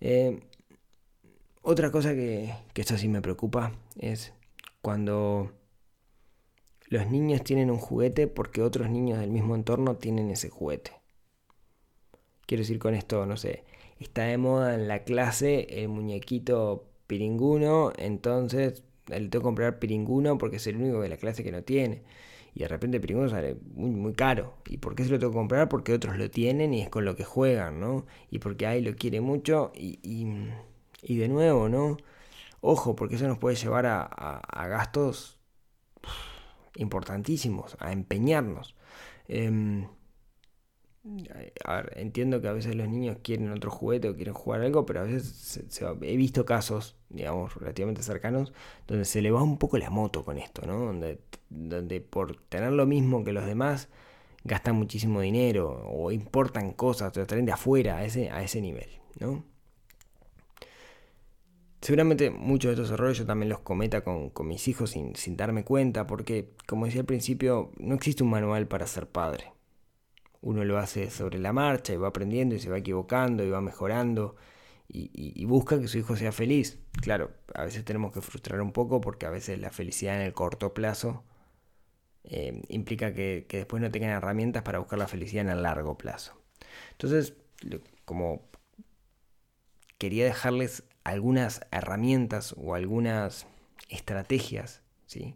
Eh, 0.00 0.40
otra 1.66 1.90
cosa 1.90 2.14
que, 2.14 2.54
que 2.72 2.80
esto 2.82 2.96
sí 2.96 3.08
me 3.08 3.20
preocupa 3.20 3.72
es 3.98 4.32
cuando 4.80 5.50
los 6.88 7.10
niños 7.10 7.42
tienen 7.42 7.72
un 7.72 7.78
juguete 7.78 8.28
porque 8.28 8.62
otros 8.62 8.88
niños 8.88 9.18
del 9.18 9.32
mismo 9.32 9.56
entorno 9.56 9.96
tienen 9.96 10.30
ese 10.30 10.48
juguete. 10.48 10.92
Quiero 12.46 12.62
decir 12.62 12.78
con 12.78 12.94
esto, 12.94 13.26
no 13.26 13.36
sé, 13.36 13.64
está 13.98 14.22
de 14.22 14.38
moda 14.38 14.74
en 14.76 14.86
la 14.86 15.02
clase 15.02 15.66
el 15.82 15.88
muñequito 15.88 16.86
piringuno, 17.08 17.92
entonces 17.98 18.84
le 19.08 19.28
tengo 19.28 19.42
que 19.42 19.46
comprar 19.46 19.80
piringuno 19.80 20.38
porque 20.38 20.56
es 20.56 20.66
el 20.68 20.76
único 20.76 21.00
de 21.00 21.08
la 21.08 21.16
clase 21.16 21.42
que 21.42 21.50
no 21.50 21.64
tiene. 21.64 22.04
Y 22.54 22.60
de 22.60 22.68
repente 22.68 23.00
piringuno 23.00 23.28
sale 23.28 23.56
muy, 23.74 23.90
muy 23.90 24.12
caro. 24.12 24.54
¿Y 24.68 24.76
por 24.78 24.94
qué 24.94 25.02
se 25.02 25.10
lo 25.10 25.18
tengo 25.18 25.32
que 25.32 25.38
comprar? 25.38 25.68
Porque 25.68 25.92
otros 25.92 26.16
lo 26.16 26.30
tienen 26.30 26.72
y 26.72 26.82
es 26.82 26.88
con 26.88 27.04
lo 27.04 27.16
que 27.16 27.24
juegan, 27.24 27.80
¿no? 27.80 28.06
Y 28.30 28.38
porque 28.38 28.68
ahí 28.68 28.82
lo 28.82 28.94
quiere 28.94 29.20
mucho 29.20 29.72
y, 29.74 29.98
y, 30.04 30.26
de 31.14 31.28
nuevo, 31.28 31.68
¿no? 31.68 31.98
Ojo, 32.60 32.96
porque 32.96 33.14
eso 33.14 33.28
nos 33.28 33.38
puede 33.38 33.56
llevar 33.56 33.86
a, 33.86 34.02
a, 34.02 34.66
gastos 34.66 35.38
importantísimos, 36.74 37.76
a 37.78 37.92
empeñarnos. 37.92 38.74
Em, 39.28 39.86
a 41.64 41.76
ver, 41.76 41.92
entiendo 41.96 42.40
que 42.40 42.48
a 42.48 42.52
veces 42.52 42.74
los 42.74 42.88
niños 42.88 43.18
quieren 43.22 43.52
otro 43.52 43.70
juguete 43.70 44.08
o 44.08 44.16
quieren 44.16 44.34
jugar 44.34 44.62
algo, 44.62 44.84
pero 44.84 45.00
a 45.00 45.02
veces 45.04 45.62
he 46.02 46.16
visto 46.16 46.44
casos, 46.44 46.96
digamos, 47.08 47.54
relativamente 47.54 48.02
cercanos, 48.02 48.52
donde 48.88 49.04
se 49.04 49.22
le 49.22 49.30
va 49.30 49.42
un 49.42 49.58
poco 49.58 49.78
la 49.78 49.90
moto 49.90 50.24
con 50.24 50.38
esto, 50.38 50.66
¿no? 50.66 50.78
Donde, 50.86 51.20
donde 51.48 52.00
por 52.00 52.36
tener 52.48 52.72
lo 52.72 52.86
mismo 52.86 53.22
que 53.24 53.32
los 53.32 53.46
demás 53.46 53.88
gastan 54.44 54.76
muchísimo 54.76 55.20
dinero 55.20 55.84
o 55.88 56.10
importan 56.12 56.72
cosas, 56.72 57.16
o 57.16 57.26
traen 57.26 57.46
de 57.46 57.52
afuera 57.52 57.98
a 57.98 58.04
ese, 58.04 58.30
a 58.30 58.42
ese 58.42 58.60
nivel, 58.60 58.88
¿no? 59.20 59.44
Seguramente 61.80 62.30
muchos 62.30 62.70
de 62.70 62.82
estos 62.82 62.90
errores 62.90 63.18
yo 63.18 63.26
también 63.26 63.50
los 63.50 63.60
cometa 63.60 64.02
con, 64.02 64.32
mis 64.46 64.66
hijos 64.68 64.90
sin, 64.90 65.14
sin 65.16 65.36
darme 65.36 65.64
cuenta, 65.64 66.06
porque, 66.06 66.50
como 66.66 66.86
decía 66.86 67.02
al 67.02 67.06
principio, 67.06 67.70
no 67.78 67.94
existe 67.94 68.22
un 68.22 68.30
manual 68.30 68.66
para 68.66 68.86
ser 68.86 69.06
padre 69.06 69.56
uno 70.46 70.64
lo 70.64 70.78
hace 70.78 71.10
sobre 71.10 71.40
la 71.40 71.52
marcha 71.52 71.92
y 71.92 71.96
va 71.96 72.08
aprendiendo 72.08 72.54
y 72.54 72.60
se 72.60 72.70
va 72.70 72.78
equivocando 72.78 73.42
y 73.42 73.50
va 73.50 73.60
mejorando 73.60 74.36
y, 74.88 75.44
busca 75.46 75.80
que 75.80 75.88
su 75.88 75.98
hijo 75.98 76.16
sea 76.16 76.30
feliz. 76.30 76.78
Claro, 77.02 77.32
a 77.54 77.64
veces 77.64 77.84
tenemos 77.84 78.12
que 78.12 78.20
frustrar 78.20 78.60
un 78.60 78.72
poco 78.72 79.00
porque 79.00 79.26
a 79.26 79.30
veces 79.30 79.58
la 79.58 79.70
felicidad 79.70 80.14
en 80.14 80.22
el 80.22 80.32
corto 80.32 80.72
plazo 80.72 81.24
eh, 82.22 82.62
implica 82.68 83.12
que, 83.12 83.44
después 83.50 83.82
no 83.82 83.90
tengan 83.90 84.10
herramientas 84.10 84.62
para 84.62 84.78
buscar 84.78 85.00
la 85.00 85.08
felicidad 85.08 85.44
en 85.44 85.50
el 85.50 85.62
largo 85.64 85.98
plazo. 85.98 86.40
Entonces, 86.92 87.34
como 88.04 88.48
quería 89.98 90.24
dejarles 90.24 90.84
algunas 91.06 91.60
herramientas 91.70 92.54
o 92.58 92.74
algunas 92.74 93.46
estrategias, 93.88 94.82
¿sí? 95.06 95.34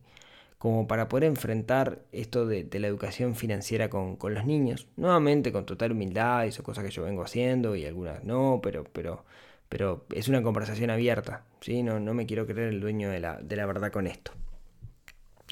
como 0.59 0.87
para 0.87 1.09
poder 1.09 1.25
enfrentar 1.25 2.03
esto 2.13 2.45
de, 2.45 2.69
la 2.79 2.87
educación 2.87 3.35
financiera 3.35 3.89
con, 3.89 4.19
los 4.21 4.45
niños. 4.45 4.89
Nuevamente 4.97 5.53
con 5.53 5.65
total 5.65 5.93
humildad, 5.93 6.45
y 6.45 6.53
son 6.53 6.65
cosas 6.65 6.85
que 6.85 6.91
yo 6.91 7.05
vengo 7.05 7.23
haciendo 7.23 7.77
y 7.77 7.87
algunas 7.87 8.25
no, 8.25 8.61
pero, 8.63 8.85
pero, 8.93 9.25
pero 9.69 10.05
es 10.13 10.29
una 10.29 10.43
conversación 10.43 10.91
abierta. 10.91 11.45
¿sí? 11.61 11.83
No, 11.83 12.01
no 12.01 12.15
me 12.15 12.27
quiero 12.27 12.47
creer 12.47 12.69
el 12.69 12.81
dueño 12.81 13.09
de 13.09 13.21
la, 13.21 13.39
verdad 13.41 13.93
con 13.93 14.07
esto. 14.07 14.33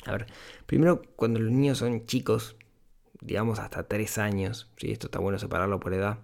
A 0.05 0.13
ver, 0.13 0.27
primero 0.67 1.01
cuando 1.17 1.41
los 1.41 1.53
niños 1.53 1.79
son 1.79 2.07
chicos, 2.07 2.57
digamos 3.21 3.61
hasta 3.61 3.89
3 3.89 4.19
años, 4.19 4.71
¿sí? 4.77 4.91
esto 4.91 5.07
está 5.07 5.21
bueno 5.21 5.39
separarlo 5.39 5.81
por 5.81 5.95
edad, 5.95 6.19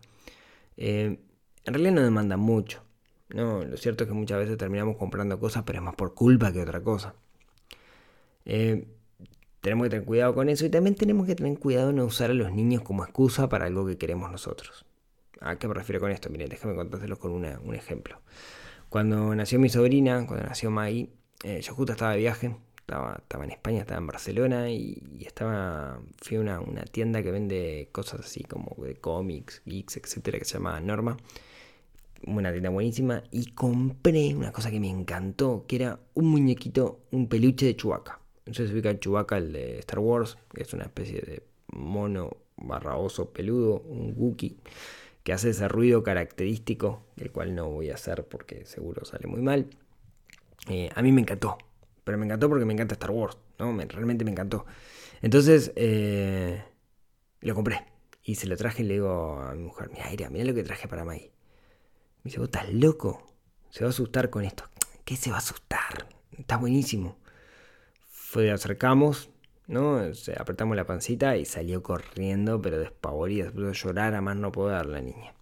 eh, 0.77 1.19
en 1.65 1.75
realidad 1.75 1.93
no 1.93 2.03
demandan 2.03 2.41
mucho. 2.41 2.84
No, 3.35 3.65
lo 3.65 3.77
cierto 3.77 4.05
es 4.05 4.09
que 4.09 4.15
muchas 4.15 4.39
veces 4.39 4.57
terminamos 4.57 4.97
comprando 4.97 5.41
cosas, 5.41 5.65
pero 5.67 5.81
es 5.81 5.85
más 5.85 5.97
por 5.97 6.15
culpa 6.15 6.53
que 6.53 6.63
otra 6.63 6.81
cosa. 6.81 7.15
Eh, 8.45 8.87
tenemos 9.61 9.87
que 9.87 9.91
tener 9.91 10.05
cuidado 10.05 10.35
con 10.35 10.49
eso 10.49 10.65
y 10.65 10.71
también 10.71 10.95
tenemos 10.95 11.27
que 11.27 11.35
tener 11.35 11.59
cuidado 11.59 11.91
en 11.91 11.97
no 11.97 12.05
usar 12.05 12.31
a 12.31 12.35
los 12.35 12.53
niños 12.53 12.83
como 12.83 13.03
excusa 13.03 13.49
para 13.49 13.67
algo 13.67 13.87
que 13.87 13.99
queremos 13.99 14.31
nosotros. 14.31 14.87
¿A 15.41 15.57
qué 15.59 15.67
me 15.67 15.75
refiero 15.75 16.01
con 16.01 16.13
esto? 16.13 16.31
Miren, 16.31 16.49
déjame 16.49 16.77
contárselos 16.77 17.19
con 17.19 17.33
un 17.33 17.75
ejemplo. 17.75 18.21
Cuando 18.89 19.35
nació 19.35 19.59
mi 19.59 19.69
sobrina, 19.69 20.25
cuando 20.29 20.47
nació 20.47 20.71
Maggie, 20.71 21.11
eh, 21.43 21.61
yo 21.61 21.75
justo 21.75 21.93
estaba 21.93 22.13
de 22.13 22.19
viaje, 22.19 22.57
estaba, 22.77 23.17
estaba 23.21 23.45
en 23.45 23.51
España, 23.51 23.81
estaba 23.81 23.99
en 23.99 24.07
Barcelona 24.07 24.71
y, 24.71 25.03
estaba, 25.27 26.01
fui 26.23 26.37
a 26.37 26.41
una, 26.41 26.61
una, 26.61 26.85
tienda 26.85 27.21
que 27.23 27.33
vende 27.33 27.89
cosas 27.91 28.21
así 28.21 28.45
como 28.45 28.77
de 28.85 28.95
cómics, 28.95 29.63
geeks, 29.67 29.97
etcétera, 29.97 30.39
que 30.39 30.45
se 30.45 30.55
llama 30.55 30.81
Norma. 30.81 31.17
Una 32.27 32.51
tienda 32.51 32.71
buenísima 32.71 33.23
y 33.31 33.53
compré 33.53 34.35
una 34.35 34.53
cosa 34.53 34.71
que 34.71 34.81
me 34.81 34.89
encantó, 34.89 35.65
que 35.69 35.77
era 35.77 36.01
un 36.15 36.27
muñequito, 36.27 37.01
un 37.11 37.29
peluche 37.29 37.67
de 37.67 37.77
Chewbacca. 37.77 38.21
Entonces 38.39 38.69
se 38.69 38.75
ubica 38.75 38.99
Chewbacca, 38.99 39.37
el 39.39 39.53
de 39.53 39.79
Star 39.81 39.99
Wars, 39.99 40.39
que 40.53 40.63
es 40.63 40.73
una 40.73 40.85
especie 40.85 41.21
de 41.21 41.43
mono 41.69 42.37
barra 42.57 42.97
oso 42.97 43.31
peludo, 43.31 43.81
un 43.81 44.15
Wookiee, 44.17 44.57
que 45.23 45.33
hace 45.33 45.51
ese 45.51 45.69
ruido 45.69 46.03
característico, 46.03 47.07
el 47.17 47.31
cual 47.33 47.55
no 47.55 47.71
voy 47.71 47.91
a 47.91 47.95
hacer 47.95 48.25
porque 48.25 48.65
seguro 48.67 49.05
sale 49.05 49.27
muy 49.27 49.41
mal. 49.41 49.69
Eh, 50.69 50.91
a 50.95 51.03
mí 51.03 51.13
me 51.13 51.21
encantó, 51.21 51.59
pero 52.05 52.19
me 52.19 52.27
encantó 52.27 52.49
porque 52.49 52.65
me 52.65 52.73
encanta 52.73 52.95
Star 52.95 53.11
Wars, 53.11 53.39
¿no? 53.59 53.77
realmente 53.77 54.25
me 54.25 54.31
encantó. 54.31 54.67
Entonces 55.23 55.73
eh, 55.77 56.63
lo 57.41 57.55
compré 57.55 57.85
y 58.23 58.35
se 58.37 58.47
lo 58.47 58.57
traje 58.57 58.83
y 58.83 58.87
le 58.87 58.95
digo 58.95 59.41
a 59.41 59.55
mi 59.55 59.63
mujer, 59.65 59.91
mira, 59.91 60.31
mira 60.31 60.45
lo 60.45 60.55
que 60.55 60.63
traje 60.63 60.89
para 60.89 61.05
Mai. 61.05 61.34
Me 62.25 62.31
dice, 62.31 62.39
vos 62.39 62.49
estás 62.49 62.73
loco, 62.73 63.23
se 63.69 63.85
va 63.85 63.89
a 63.89 63.91
asustar 63.91 64.31
con 64.31 64.47
esto. 64.47 64.65
¿Qué 65.05 65.15
se 65.15 65.29
va 65.29 65.37
a 65.37 65.41
asustar? 65.41 66.09
Está 66.39 66.57
buenísimo. 66.57 67.19
Fue, 68.09 68.51
acercamos, 68.51 69.29
¿no? 69.67 70.01
apretamos 70.39 70.75
la 70.75 70.87
pancita 70.87 71.37
y 71.37 71.45
salió 71.45 71.83
corriendo, 71.83 72.63
pero 72.63 72.79
despavorida, 72.79 73.53
se 73.53 73.69
a 73.69 73.73
llorar 73.73 74.15
a 74.15 74.23
más 74.23 74.37
no 74.37 74.53
poder 74.53 74.87
la 74.87 75.03
niña. 75.03 75.35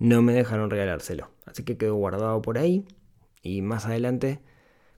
No 0.00 0.20
me 0.20 0.32
dejaron 0.32 0.68
regalárselo, 0.68 1.30
así 1.46 1.62
que 1.62 1.76
quedó 1.76 1.94
guardado 1.94 2.42
por 2.42 2.58
ahí. 2.58 2.88
Y 3.44 3.62
más 3.62 3.86
adelante, 3.86 4.40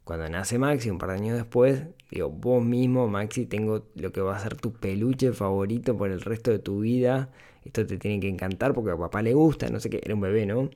cuando 0.04 0.26
nace 0.30 0.58
Maxi, 0.58 0.88
un 0.88 0.96
par 0.96 1.10
de 1.10 1.16
años 1.16 1.36
después, 1.36 1.88
digo, 2.10 2.30
vos 2.30 2.64
mismo, 2.64 3.06
Maxi, 3.06 3.44
tengo 3.44 3.86
lo 3.96 4.12
que 4.12 4.22
va 4.22 4.34
a 4.34 4.40
ser 4.40 4.56
tu 4.56 4.72
peluche 4.72 5.34
favorito 5.34 5.94
por 5.94 6.10
el 6.10 6.22
resto 6.22 6.50
de 6.50 6.58
tu 6.58 6.80
vida. 6.80 7.30
Esto 7.66 7.86
te 7.86 7.98
tiene 7.98 8.18
que 8.18 8.30
encantar 8.30 8.72
porque 8.72 8.92
a 8.92 8.96
papá 8.96 9.20
le 9.20 9.34
gusta, 9.34 9.68
no 9.68 9.78
sé 9.78 9.90
qué, 9.90 10.00
era 10.02 10.14
un 10.14 10.22
bebé, 10.22 10.46
¿no? 10.46 10.70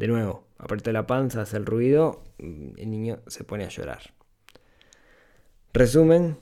De 0.00 0.08
nuevo, 0.08 0.46
aprieta 0.56 0.92
la 0.92 1.06
panza, 1.06 1.42
hace 1.42 1.58
el 1.58 1.66
ruido, 1.66 2.22
el 2.38 2.90
niño 2.90 3.18
se 3.26 3.44
pone 3.44 3.64
a 3.64 3.68
llorar. 3.68 4.14
Resumen, 5.74 6.38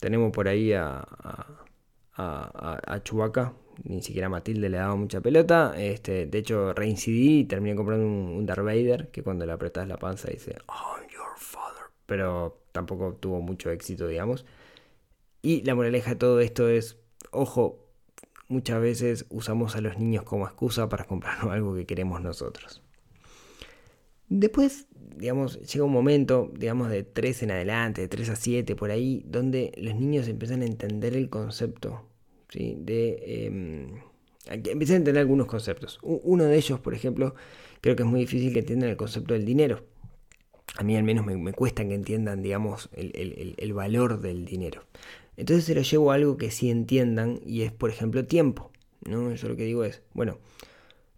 tenemos 0.00 0.32
por 0.32 0.48
ahí 0.48 0.72
a, 0.72 1.06
a, 2.16 2.80
a, 2.84 3.02
Chubaca. 3.04 3.52
Ni 3.84 4.02
siquiera 4.02 4.28
Matilde 4.28 4.68
le 4.68 4.78
daba 4.78 4.96
mucha 4.96 5.20
pelota. 5.20 5.74
Este, 5.78 6.26
de 6.26 6.38
hecho, 6.38 6.72
reincidí 6.72 7.38
y 7.38 7.44
terminé 7.44 7.76
comprando 7.76 8.04
un, 8.04 8.44
Darth 8.44 8.64
Vader 8.64 9.08
que 9.12 9.22
cuando 9.22 9.46
le 9.46 9.52
apretas 9.52 9.86
la 9.86 9.98
panza 9.98 10.28
dice, 10.28 10.56
I'm 10.68 11.08
your 11.08 11.36
father. 11.36 11.84
Pero 12.06 12.60
tampoco 12.72 13.14
tuvo 13.14 13.40
mucho 13.40 13.70
éxito, 13.70 14.08
digamos. 14.08 14.44
Y 15.42 15.62
la 15.62 15.76
moraleja 15.76 16.10
de 16.10 16.16
todo 16.16 16.40
esto 16.40 16.68
es, 16.68 16.98
ojo, 17.30 17.78
muchas 18.48 18.80
veces 18.80 19.26
usamos 19.30 19.76
a 19.76 19.80
los 19.80 19.96
niños 19.96 20.24
como 20.24 20.44
excusa 20.44 20.88
para 20.88 21.04
comprarnos 21.04 21.52
algo 21.52 21.72
que 21.76 21.86
queremos 21.86 22.20
nosotros. 22.20 22.82
Después, 24.28 24.86
digamos, 25.16 25.60
llega 25.60 25.84
un 25.84 25.92
momento, 25.92 26.52
digamos, 26.56 26.90
de 26.90 27.02
3 27.04 27.44
en 27.44 27.50
adelante, 27.52 28.02
de 28.02 28.08
3 28.08 28.30
a 28.30 28.36
7 28.36 28.76
por 28.76 28.90
ahí, 28.90 29.24
donde 29.26 29.72
los 29.76 29.94
niños 29.94 30.28
empiezan 30.28 30.62
a 30.62 30.66
entender 30.66 31.16
el 31.16 31.28
concepto, 31.30 32.08
¿sí? 32.48 32.76
De... 32.78 33.22
Eh, 33.24 34.02
empiezan 34.48 34.94
a 34.94 34.98
entender 34.98 35.18
algunos 35.18 35.46
conceptos. 35.46 35.98
Uno 36.02 36.44
de 36.44 36.56
ellos, 36.56 36.80
por 36.80 36.94
ejemplo, 36.94 37.34
creo 37.80 37.96
que 37.96 38.02
es 38.02 38.08
muy 38.08 38.20
difícil 38.20 38.52
que 38.52 38.60
entiendan 38.60 38.90
el 38.90 38.96
concepto 38.96 39.34
del 39.34 39.44
dinero. 39.44 39.84
A 40.76 40.82
mí 40.82 40.96
al 40.96 41.04
menos 41.04 41.24
me, 41.24 41.52
cuesta 41.52 41.86
que 41.86 41.94
entiendan, 41.94 42.42
digamos, 42.42 42.90
el, 42.92 43.72
valor 43.72 44.20
del 44.20 44.44
dinero. 44.44 44.82
Entonces 45.36 45.64
se 45.64 45.74
lo 45.74 45.82
llevo 45.82 46.12
a 46.12 46.14
algo 46.14 46.36
que 46.36 46.50
sí 46.50 46.70
entiendan 46.70 47.40
y 47.44 47.62
es, 47.62 47.72
por 47.72 47.90
ejemplo, 47.90 48.26
tiempo. 48.26 48.70
¿no? 49.04 49.32
Yo 49.34 49.48
lo 49.48 49.56
que 49.56 49.64
digo 49.64 49.84
es, 49.84 50.02
bueno, 50.12 50.38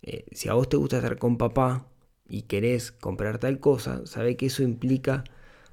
eh, 0.02 0.24
si 0.32 0.48
a 0.48 0.54
vos 0.54 0.68
te 0.68 0.76
gusta 0.76 0.98
estar 0.98 1.18
con 1.18 1.38
papá, 1.38 1.86
y 2.28 2.42
querés 2.42 2.92
comprar 2.92 3.38
tal 3.38 3.58
cosa, 3.58 4.06
sabe 4.06 4.37
que 4.37 4.47
eso 4.47 4.62
implica 4.62 5.25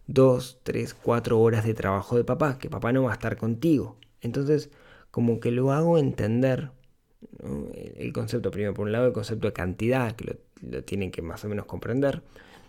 dos, 0.07 0.59
tres, 0.63 0.93
cuatro 0.93 1.39
horas 1.39 1.65
de 1.65 1.73
trabajo 1.73 2.15
de 2.15 2.23
papá, 2.23 2.57
que 2.57 2.69
papá 2.69 2.93
no 2.93 3.03
va 3.03 3.11
a 3.11 3.15
estar 3.15 3.37
contigo. 3.37 3.97
Entonces, 4.21 4.69
como 5.11 5.39
que 5.39 5.51
lo 5.51 5.71
hago 5.71 5.97
entender 5.97 6.71
el 7.97 8.13
concepto, 8.13 8.51
primero 8.51 8.73
por 8.73 8.85
un 8.85 8.91
lado 8.91 9.07
el 9.07 9.13
concepto 9.13 9.47
de 9.47 9.53
cantidad, 9.53 10.15
que 10.15 10.39
lo, 10.61 10.83
tienen 10.83 11.11
que 11.11 11.21
más 11.21 11.43
o 11.43 11.49
menos 11.49 11.65
comprender, 11.65 12.23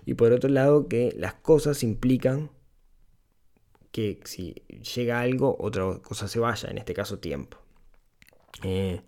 y 0.04 0.14
por 0.14 0.32
otro 0.32 0.50
lado 0.50 0.88
que 0.88 1.14
las 1.16 1.34
cosas 1.34 1.82
implican 1.82 2.50
que 3.92 4.20
si 4.24 4.54
llega 4.94 5.20
algo, 5.20 5.56
otra 5.58 5.98
cosa 6.02 6.28
se 6.28 6.38
vaya, 6.38 6.70
en 6.70 6.78
este 6.78 6.94
caso 6.94 7.18
tiempo. 7.18 7.58
Eh, 8.62 9.00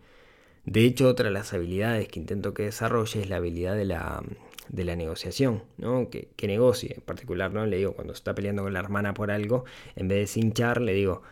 de 0.65 0.85
hecho, 0.85 1.09
otra 1.09 1.27
de 1.27 1.33
las 1.33 1.53
habilidades 1.53 2.09
que 2.09 2.21
intento 2.21 2.55
que 2.55 2.65
desarrolle 2.65 3.23
es 3.23 3.29
la 3.29 3.37
habilidad 3.37 3.77
de 3.77 3.85
la, 3.85 4.23
de 4.69 4.85
la 4.85 4.97
negociación, 4.97 5.63
¿no? 5.77 6.11
Que, 6.11 6.29
que, 6.37 6.47
negocie 6.47 6.95
en 6.97 7.03
particular, 7.03 7.53
¿no? 7.53 7.67
Le 7.67 7.79
digo, 7.79 7.93
cuando 7.95 8.13
está 8.13 8.35
peleando 8.35 8.63
con 8.63 8.73
la 8.73 8.81
hermana 8.81 9.15
por 9.15 9.31
algo, 9.31 9.65
en 9.97 10.09
vez 10.09 10.19
de 10.19 10.27
cinchar, 10.27 10.81
le 10.81 10.93
digo, 10.93 11.23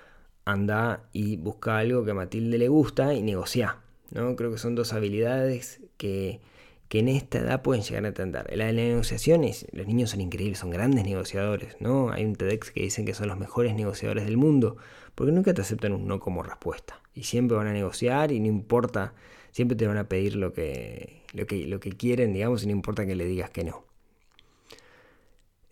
anda 0.44 1.08
y 1.12 1.36
busca 1.36 1.78
algo 1.78 2.04
que 2.04 2.12
a 2.12 2.14
Matilde 2.14 2.56
le 2.56 2.68
gusta 2.68 3.14
y 3.14 3.22
negocia, 3.22 3.78
¿no? 4.12 4.36
Creo 4.36 4.50
que 4.50 4.58
son 4.58 4.74
dos 4.74 4.92
habilidades 4.92 5.80
que, 5.96 6.40
que 6.88 7.00
en 7.00 7.08
esta 7.08 7.38
edad 7.38 7.62
pueden 7.62 7.82
llegar 7.82 8.04
a 8.04 8.08
entender. 8.08 8.56
La 8.56 8.66
de 8.66 8.72
la 8.72 8.82
negociación 8.82 9.42
los 9.42 9.86
niños 9.86 10.10
son 10.10 10.20
increíbles, 10.20 10.58
son 10.58 10.70
grandes 10.70 11.04
negociadores, 11.04 11.76
¿no? 11.80 12.10
Hay 12.10 12.24
un 12.24 12.36
TEDx 12.36 12.70
que 12.70 12.82
dicen 12.82 13.04
que 13.04 13.14
son 13.14 13.28
los 13.28 13.38
mejores 13.38 13.74
negociadores 13.74 14.24
del 14.24 14.36
mundo, 14.36 14.76
porque 15.14 15.32
nunca 15.32 15.52
te 15.52 15.62
aceptan 15.62 15.92
un 15.92 16.06
no 16.06 16.20
como 16.20 16.42
respuesta. 16.42 17.00
Y 17.16 17.24
siempre 17.24 17.56
van 17.56 17.66
a 17.66 17.72
negociar 17.72 18.30
y 18.30 18.38
no 18.38 18.46
importa, 18.46 19.14
siempre 19.50 19.76
te 19.76 19.88
van 19.88 19.98
a 19.98 20.08
pedir 20.08 20.36
lo 20.36 20.52
que, 20.52 21.24
lo 21.32 21.46
que, 21.46 21.66
lo 21.66 21.80
que 21.80 21.90
quieren, 21.90 22.32
digamos, 22.32 22.62
y 22.62 22.66
no 22.66 22.72
importa 22.72 23.04
que 23.04 23.16
le 23.16 23.24
digas 23.24 23.50
que 23.50 23.64
no. 23.64 23.84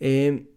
Eh, 0.01 0.49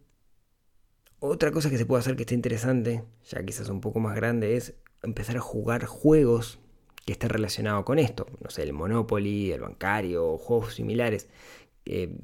otra 1.20 1.52
cosa 1.52 1.70
que 1.70 1.78
se 1.78 1.86
puede 1.86 2.00
hacer 2.00 2.16
que 2.16 2.22
esté 2.22 2.34
interesante, 2.34 3.04
ya 3.28 3.44
quizás 3.44 3.68
un 3.68 3.80
poco 3.80 4.00
más 4.00 4.16
grande, 4.16 4.56
es 4.56 4.74
empezar 5.02 5.36
a 5.36 5.40
jugar 5.40 5.84
juegos 5.84 6.58
que 7.04 7.12
estén 7.12 7.30
relacionados 7.30 7.84
con 7.84 7.98
esto. 7.98 8.26
No 8.42 8.50
sé, 8.50 8.62
el 8.64 8.72
Monopoly, 8.72 9.52
el 9.52 9.60
bancario, 9.60 10.36
juegos 10.38 10.74
similares. 10.74 11.28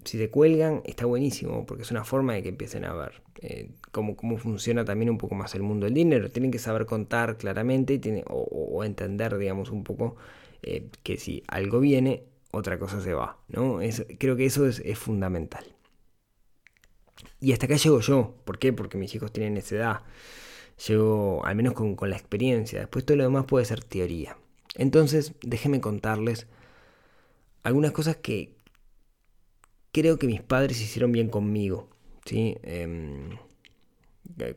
Si 0.05 0.19
se 0.19 0.31
cuelgan, 0.31 0.83
está 0.85 1.07
buenísimo, 1.07 1.65
porque 1.65 1.85
es 1.85 1.91
una 1.91 2.05
forma 2.05 2.35
de 2.35 2.43
que 2.43 2.51
empiecen 2.51 2.85
a 2.85 2.93
ver 2.93 3.23
eh, 3.41 3.71
cómo, 3.93 4.15
cómo, 4.17 4.37
funciona 4.37 4.85
también 4.85 5.11
un 5.11 5.19
poco 5.19 5.35
más 5.35 5.55
el 5.55 5.63
mundo 5.63 5.87
del 5.87 5.95
dinero. 5.95 6.31
Tienen 6.31 6.51
que 6.51 6.59
saber 6.59 6.87
contar 6.87 7.39
claramente 7.39 8.01
o, 8.29 8.85
entender, 8.85 9.39
digamos, 9.39 9.71
un 9.71 9.85
poco 9.85 10.17
eh, 10.63 10.89
que 11.03 11.17
si 11.17 11.43
algo 11.49 11.81
viene, 11.81 12.25
otra 12.51 12.79
cosa 12.79 13.01
se 13.01 13.15
va. 13.15 13.39
¿no? 13.49 13.79
creo 14.19 14.37
que 14.37 14.47
eso 14.47 14.67
es, 14.67 14.81
es 14.81 14.99
fundamental. 14.99 15.65
Y 17.41 17.53
hasta 17.53 17.67
acá 17.67 17.77
llego 17.77 18.01
yo. 18.01 18.35
¿Por 18.45 18.59
qué? 18.59 18.73
Porque 18.73 18.99
mis 18.99 19.15
hijos 19.15 19.33
tienen 19.33 19.57
esa 19.57 19.77
edad. 19.77 20.01
Llego 20.89 21.45
al 21.45 21.57
menos 21.57 21.75
con, 21.75 21.97
la 22.09 22.17
experiencia. 22.17 22.81
Después 22.81 23.05
todo 23.05 23.17
lo 23.19 23.25
demás 23.25 23.45
puede 23.47 23.65
ser 23.65 23.85
teoría. 23.85 24.37
Entonces, 24.77 25.35
déjenme 25.43 25.81
contarles 25.81 26.47
algunas 27.63 27.93
cosas 27.93 28.17
que 28.17 28.54
creo 29.95 30.19
que 30.19 30.27
mis 30.27 30.43
padres 30.43 30.83
hicieron 30.83 31.13
bien 31.13 31.29
conmigo. 31.31 31.89
¿sí? 32.27 32.57
Em, 32.63 33.39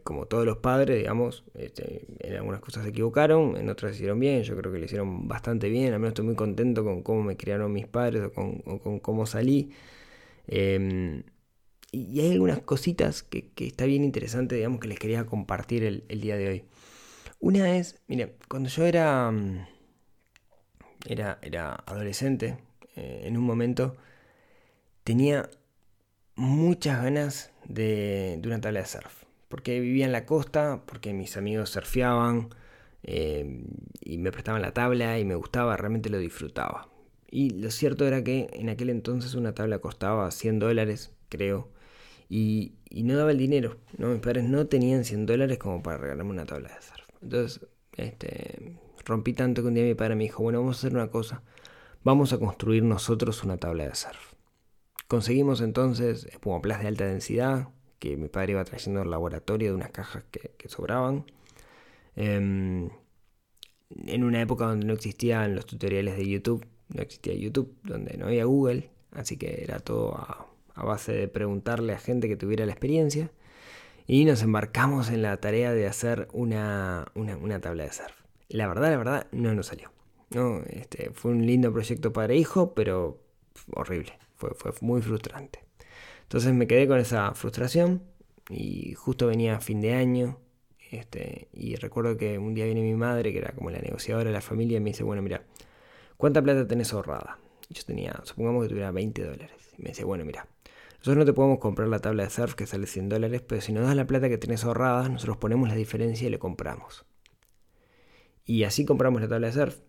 como 0.04 0.26
todos 0.26 0.46
los 0.46 0.58
padres, 0.58 0.98
digamos, 0.98 1.44
este, 1.54 2.08
en 2.20 2.36
algunas 2.36 2.60
cosas 2.62 2.84
se 2.84 2.90
equivocaron, 2.90 3.56
en 3.58 3.70
otras 3.70 3.96
hicieron 3.96 4.20
bien, 4.20 4.44
yo 4.44 4.58
creo 4.58 4.72
que 4.72 4.80
lo 4.80 4.86
hicieron 4.86 5.28
bastante 5.28 5.70
bien, 5.70 5.94
al 5.94 6.00
menos 6.00 6.10
estoy 6.12 6.26
muy 6.26 6.36
contento 6.36 6.84
con 6.84 7.04
cómo 7.04 7.22
me 7.24 7.38
criaron 7.38 7.72
mis 7.72 7.88
padres 7.88 8.24
o 8.24 8.34
con, 8.34 9.00
cómo 9.00 9.26
salí. 9.26 9.72
Em, 10.48 11.24
y 11.92 12.20
hay 12.22 12.32
algunas 12.34 12.62
cositas 12.62 13.24
que, 13.24 13.52
está 13.58 13.86
bien 13.86 14.04
interesante, 14.04 14.56
digamos, 14.56 14.80
que 14.80 14.88
les 14.88 15.00
quería 15.00 15.26
compartir 15.26 15.84
el, 15.84 16.22
día 16.22 16.38
de 16.38 16.50
hoy. 16.50 16.64
Una 17.40 17.78
es, 17.78 18.02
mire, 18.08 18.36
cuando 18.50 18.70
yo 18.70 18.86
era, 18.86 19.32
mm, 19.32 19.68
era, 21.08 21.40
era 21.42 21.76
adolescente, 21.86 22.58
eh, 22.96 23.24
en 23.26 23.38
un 23.38 23.44
momento 23.44 23.96
tenía 25.08 25.50
muchas 26.36 27.02
ganas 27.02 27.54
de, 27.64 28.42
una 28.44 28.60
tabla 28.60 28.82
de 28.82 28.86
surf. 28.86 29.24
Porque 29.48 29.80
vivía 29.80 30.06
en 30.06 30.12
la 30.12 30.26
costa, 30.26 30.84
porque 30.86 31.14
mis 31.14 31.38
amigos 31.38 31.70
surfeaban 31.70 32.50
eh, 33.04 33.64
y 34.02 34.18
me 34.18 34.34
prestaban 34.34 34.62
la 34.62 34.74
tabla 34.74 35.18
y 35.18 35.24
me 35.24 35.36
gustaba, 35.36 35.78
realmente 35.78 36.10
lo 36.10 36.18
disfrutaba. 36.20 36.90
Y 37.32 37.52
lo 37.52 37.72
cierto 37.72 38.06
era 38.06 38.22
que 38.22 38.50
en 38.52 38.68
aquel 38.68 38.90
entonces 38.90 39.34
una 39.34 39.54
tabla 39.54 39.80
costaba 39.80 40.30
100 40.30 40.60
dólares, 40.60 41.16
creo 41.30 41.70
y, 42.28 42.74
no 42.92 43.16
daba 43.16 43.32
el 43.32 43.38
dinero. 43.38 43.78
¿no? 43.98 44.10
Mis 44.10 44.20
padres 44.20 44.44
no 44.44 44.68
tenían 44.68 45.06
100 45.06 45.26
dólares 45.26 45.58
como 45.58 45.82
para 45.82 46.00
regalarme 46.00 46.32
una 46.32 46.46
tabla 46.46 46.68
de 46.68 46.82
surf. 46.82 47.08
Entonces, 47.22 47.66
este, 47.96 48.78
rompí 49.06 49.32
tanto 49.32 49.62
que 49.62 49.70
un 49.70 49.74
día 49.74 49.86
mi 49.86 49.96
padre 49.96 50.16
me 50.16 50.26
dijo, 50.26 50.44
bueno, 50.44 50.60
vamos 50.60 50.76
a 50.76 50.80
hacer 50.80 50.94
una 50.94 51.08
cosa. 51.08 51.44
Vamos 52.04 52.34
a 52.34 52.40
construir 52.40 52.84
nosotros 52.84 53.46
una 53.46 53.56
tabla 53.56 53.88
de 53.88 53.96
surf. 53.96 54.37
Conseguimos 55.08 55.62
entonces 55.62 56.26
espumaplas 56.26 56.82
de 56.82 56.88
alta 56.88 57.06
densidad, 57.06 57.70
que 58.00 58.18
mi 58.18 58.28
padre 58.28 58.54
iba 58.54 58.64
trayendo 58.66 59.02
al 59.02 59.10
laboratorio 59.10 59.70
de 59.70 59.76
unas 59.76 59.92
cajas 59.92 60.24
que, 60.32 60.70
sobraban. 60.70 61.26
Em, 62.16 62.90
en 63.90 64.24
una 64.24 64.42
época 64.42 64.66
donde 64.66 64.86
no 64.86 64.94
existían 64.94 65.56
los 65.56 65.66
tutoriales 65.66 66.18
de 66.18 66.28
YouTube, 66.28 66.66
no 66.90 67.02
existía 67.02 67.34
YouTube, 67.34 67.74
donde 67.84 68.18
no 68.18 68.28
había 68.28 68.46
Google, 68.46 68.90
así 69.12 69.38
que 69.38 69.64
era 69.64 69.80
todo 69.80 70.16
a 70.16 70.84
base 70.84 71.14
de 71.14 71.28
preguntarle 71.28 71.94
a 71.94 72.00
gente 72.00 72.28
que 72.28 72.38
tuviera 72.38 72.66
la 72.66 72.74
experiencia. 72.74 73.32
Y 74.10 74.24
nos 74.24 74.42
embarcamos 74.42 75.10
en 75.10 75.22
la 75.22 75.36
tarea 75.38 75.74
de 75.74 75.86
hacer 75.86 76.30
una, 76.32 77.12
tabla 77.62 77.84
de 77.84 77.92
surf. 77.92 78.16
La 78.48 78.68
verdad, 78.68 78.92
la 78.92 78.98
verdad, 78.98 79.28
no 79.34 79.54
nos 79.54 79.68
salió. 79.68 79.92
No, 80.30 80.62
este, 80.70 81.12
fue 81.12 81.32
un 81.32 81.46
lindo 81.46 81.74
proyecto 81.74 82.14
padre-hijo, 82.14 82.74
pero 82.74 83.20
horrible. 83.74 84.14
Fue, 84.38 84.52
fue 84.54 84.72
muy 84.82 85.02
frustrante. 85.02 85.64
Entonces 86.24 86.54
me 86.54 86.68
quedé 86.68 86.88
con 86.88 87.00
esa 87.00 87.34
frustración 87.34 88.04
y 88.50 88.94
justo 88.94 89.28
venía 89.28 89.60
fin 89.60 89.82
de 89.82 89.94
año. 89.94 90.40
Este, 90.92 91.50
y 91.54 91.76
recuerdo 91.76 92.18
que 92.18 92.38
un 92.38 92.54
día 92.54 92.66
viene 92.66 92.82
mi 92.82 92.96
madre, 92.96 93.32
que 93.34 93.40
era 93.40 93.52
como 93.52 93.70
la 93.70 93.80
negociadora 93.80 94.30
de 94.30 94.34
la 94.34 94.42
familia, 94.42 94.78
y 94.78 94.80
me 94.80 94.92
dice, 94.92 95.04
bueno, 95.04 95.22
mira, 95.22 95.44
¿cuánta 96.16 96.42
plata 96.42 96.68
tenés 96.68 96.94
ahorrada? 96.94 97.40
Yo 97.70 97.84
tenía, 97.84 98.22
supongamos 98.24 98.64
que 98.64 98.70
tuviera 98.70 98.92
20 98.92 99.24
dólares. 99.24 99.74
Y 99.78 99.82
me 99.82 99.90
dice, 99.90 100.06
bueno, 100.06 100.24
mira, 100.24 100.48
nosotros 101.00 101.18
no 101.18 101.26
te 101.26 101.34
podemos 101.34 101.60
comprar 101.60 101.90
la 101.90 102.00
tabla 102.00 102.24
de 102.24 102.30
surf 102.30 102.56
que 102.56 102.66
sale 102.66 102.88
100 102.88 103.10
dólares, 103.10 103.42
pero 103.46 103.62
si 103.62 103.74
nos 103.74 103.86
das 103.86 103.96
la 103.96 104.08
plata 104.08 104.30
que 104.30 104.38
tenés 104.38 104.64
ahorrada, 104.64 105.08
nosotros 105.10 105.38
ponemos 105.38 105.68
la 105.68 105.76
diferencia 105.76 106.28
y 106.28 106.32
le 106.32 106.40
compramos. 106.40 107.06
Y 108.46 108.64
así 108.64 108.86
compramos 108.86 109.22
la 109.22 109.28
tabla 109.28 109.48
de 109.48 109.54
surf. 109.54 109.80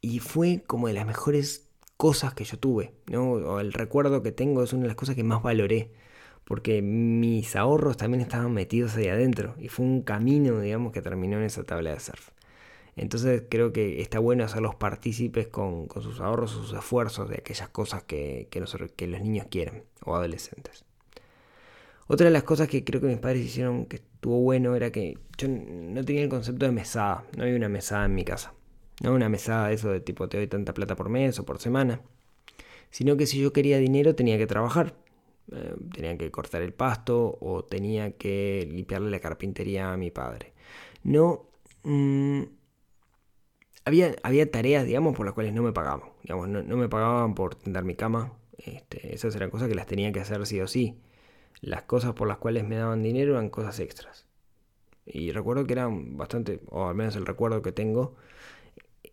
Y 0.00 0.20
fue 0.20 0.62
como 0.66 0.88
de 0.88 0.94
las 0.94 1.06
mejores 1.06 1.67
cosas 1.98 2.32
que 2.32 2.44
yo 2.44 2.58
tuve, 2.58 2.92
¿no? 3.10 3.32
O 3.32 3.60
el 3.60 3.74
recuerdo 3.74 4.22
que 4.22 4.32
tengo 4.32 4.62
es 4.62 4.72
una 4.72 4.82
de 4.82 4.88
las 4.88 4.96
cosas 4.96 5.16
que 5.16 5.24
más 5.24 5.42
valoré, 5.42 5.90
porque 6.44 6.80
mis 6.80 7.56
ahorros 7.56 7.98
también 7.98 8.22
estaban 8.22 8.54
metidos 8.54 8.96
ahí 8.96 9.08
adentro. 9.08 9.54
Y 9.58 9.68
fue 9.68 9.84
un 9.84 10.02
camino, 10.02 10.60
digamos, 10.60 10.92
que 10.92 11.02
terminó 11.02 11.36
en 11.38 11.42
esa 11.42 11.64
tabla 11.64 11.90
de 11.90 12.00
surf. 12.00 12.30
Entonces 12.96 13.42
creo 13.50 13.72
que 13.72 14.00
está 14.00 14.20
bueno 14.20 14.44
hacerlos 14.44 14.76
partícipes 14.76 15.48
con, 15.48 15.88
con 15.88 16.02
sus 16.02 16.20
ahorros, 16.20 16.52
sus 16.52 16.72
esfuerzos 16.72 17.28
de 17.28 17.36
aquellas 17.38 17.68
cosas 17.68 18.04
que, 18.04 18.48
que, 18.50 18.60
los, 18.60 18.76
que 18.96 19.06
los 19.08 19.20
niños 19.20 19.46
quieren 19.50 19.82
o 20.04 20.14
adolescentes. 20.14 20.84
Otra 22.06 22.26
de 22.26 22.30
las 22.30 22.44
cosas 22.44 22.68
que 22.68 22.84
creo 22.84 23.00
que 23.00 23.08
mis 23.08 23.18
padres 23.18 23.44
hicieron 23.44 23.86
que 23.86 23.96
estuvo 23.96 24.40
bueno 24.40 24.74
era 24.74 24.90
que 24.90 25.18
yo 25.36 25.48
no 25.48 26.04
tenía 26.04 26.22
el 26.22 26.28
concepto 26.28 26.64
de 26.64 26.72
mesada, 26.72 27.24
no 27.36 27.42
había 27.42 27.56
una 27.56 27.68
mesada 27.68 28.06
en 28.06 28.14
mi 28.14 28.24
casa. 28.24 28.54
No 29.02 29.12
una 29.12 29.28
mesada 29.28 29.68
de 29.68 29.74
eso 29.74 29.90
de 29.90 30.00
tipo 30.00 30.28
te 30.28 30.38
doy 30.38 30.48
tanta 30.48 30.74
plata 30.74 30.96
por 30.96 31.08
mes 31.08 31.38
o 31.38 31.44
por 31.44 31.60
semana, 31.60 32.00
sino 32.90 33.16
que 33.16 33.26
si 33.26 33.38
yo 33.40 33.52
quería 33.52 33.78
dinero 33.78 34.14
tenía 34.14 34.38
que 34.38 34.46
trabajar. 34.46 34.94
Eh, 35.52 35.76
tenía 35.94 36.18
que 36.18 36.30
cortar 36.30 36.62
el 36.62 36.74
pasto 36.74 37.38
o 37.40 37.64
tenía 37.64 38.12
que 38.12 38.68
limpiarle 38.70 39.10
la 39.10 39.20
carpintería 39.20 39.92
a 39.92 39.96
mi 39.96 40.10
padre. 40.10 40.52
No, 41.04 41.46
mm, 41.84 42.42
había, 43.84 44.50
tareas, 44.50 44.84
digamos, 44.86 45.16
por 45.16 45.24
las 45.26 45.34
cuales 45.34 45.52
no 45.54 45.62
me 45.62 45.72
pagaban. 45.72 46.10
Digamos, 46.22 46.48
no, 46.48 46.76
me 46.76 46.88
pagaban 46.88 47.34
por 47.34 47.54
tender 47.54 47.84
mi 47.84 47.94
cama. 47.94 48.34
Este, 48.58 49.14
esas 49.14 49.34
eran 49.36 49.50
cosas 49.50 49.68
que 49.68 49.74
las 49.74 49.86
tenía 49.86 50.12
que 50.12 50.20
hacer 50.20 50.44
sí 50.46 50.60
o 50.60 50.66
sí. 50.68 50.98
Las 51.60 51.82
cosas 51.84 52.12
por 52.14 52.28
las 52.28 52.38
cuales 52.38 52.64
me 52.64 52.76
daban 52.76 53.02
dinero 53.02 53.32
eran 53.32 53.50
cosas 53.50 53.80
extras. 53.80 54.26
Y 55.06 55.32
recuerdo 55.32 55.66
que 55.66 55.72
eran 55.72 56.16
bastante, 56.18 56.60
o 56.68 56.88
al 56.88 56.94
menos 56.94 57.16
el 57.16 57.26
recuerdo 57.26 57.62
que 57.62 57.72
tengo, 57.72 58.14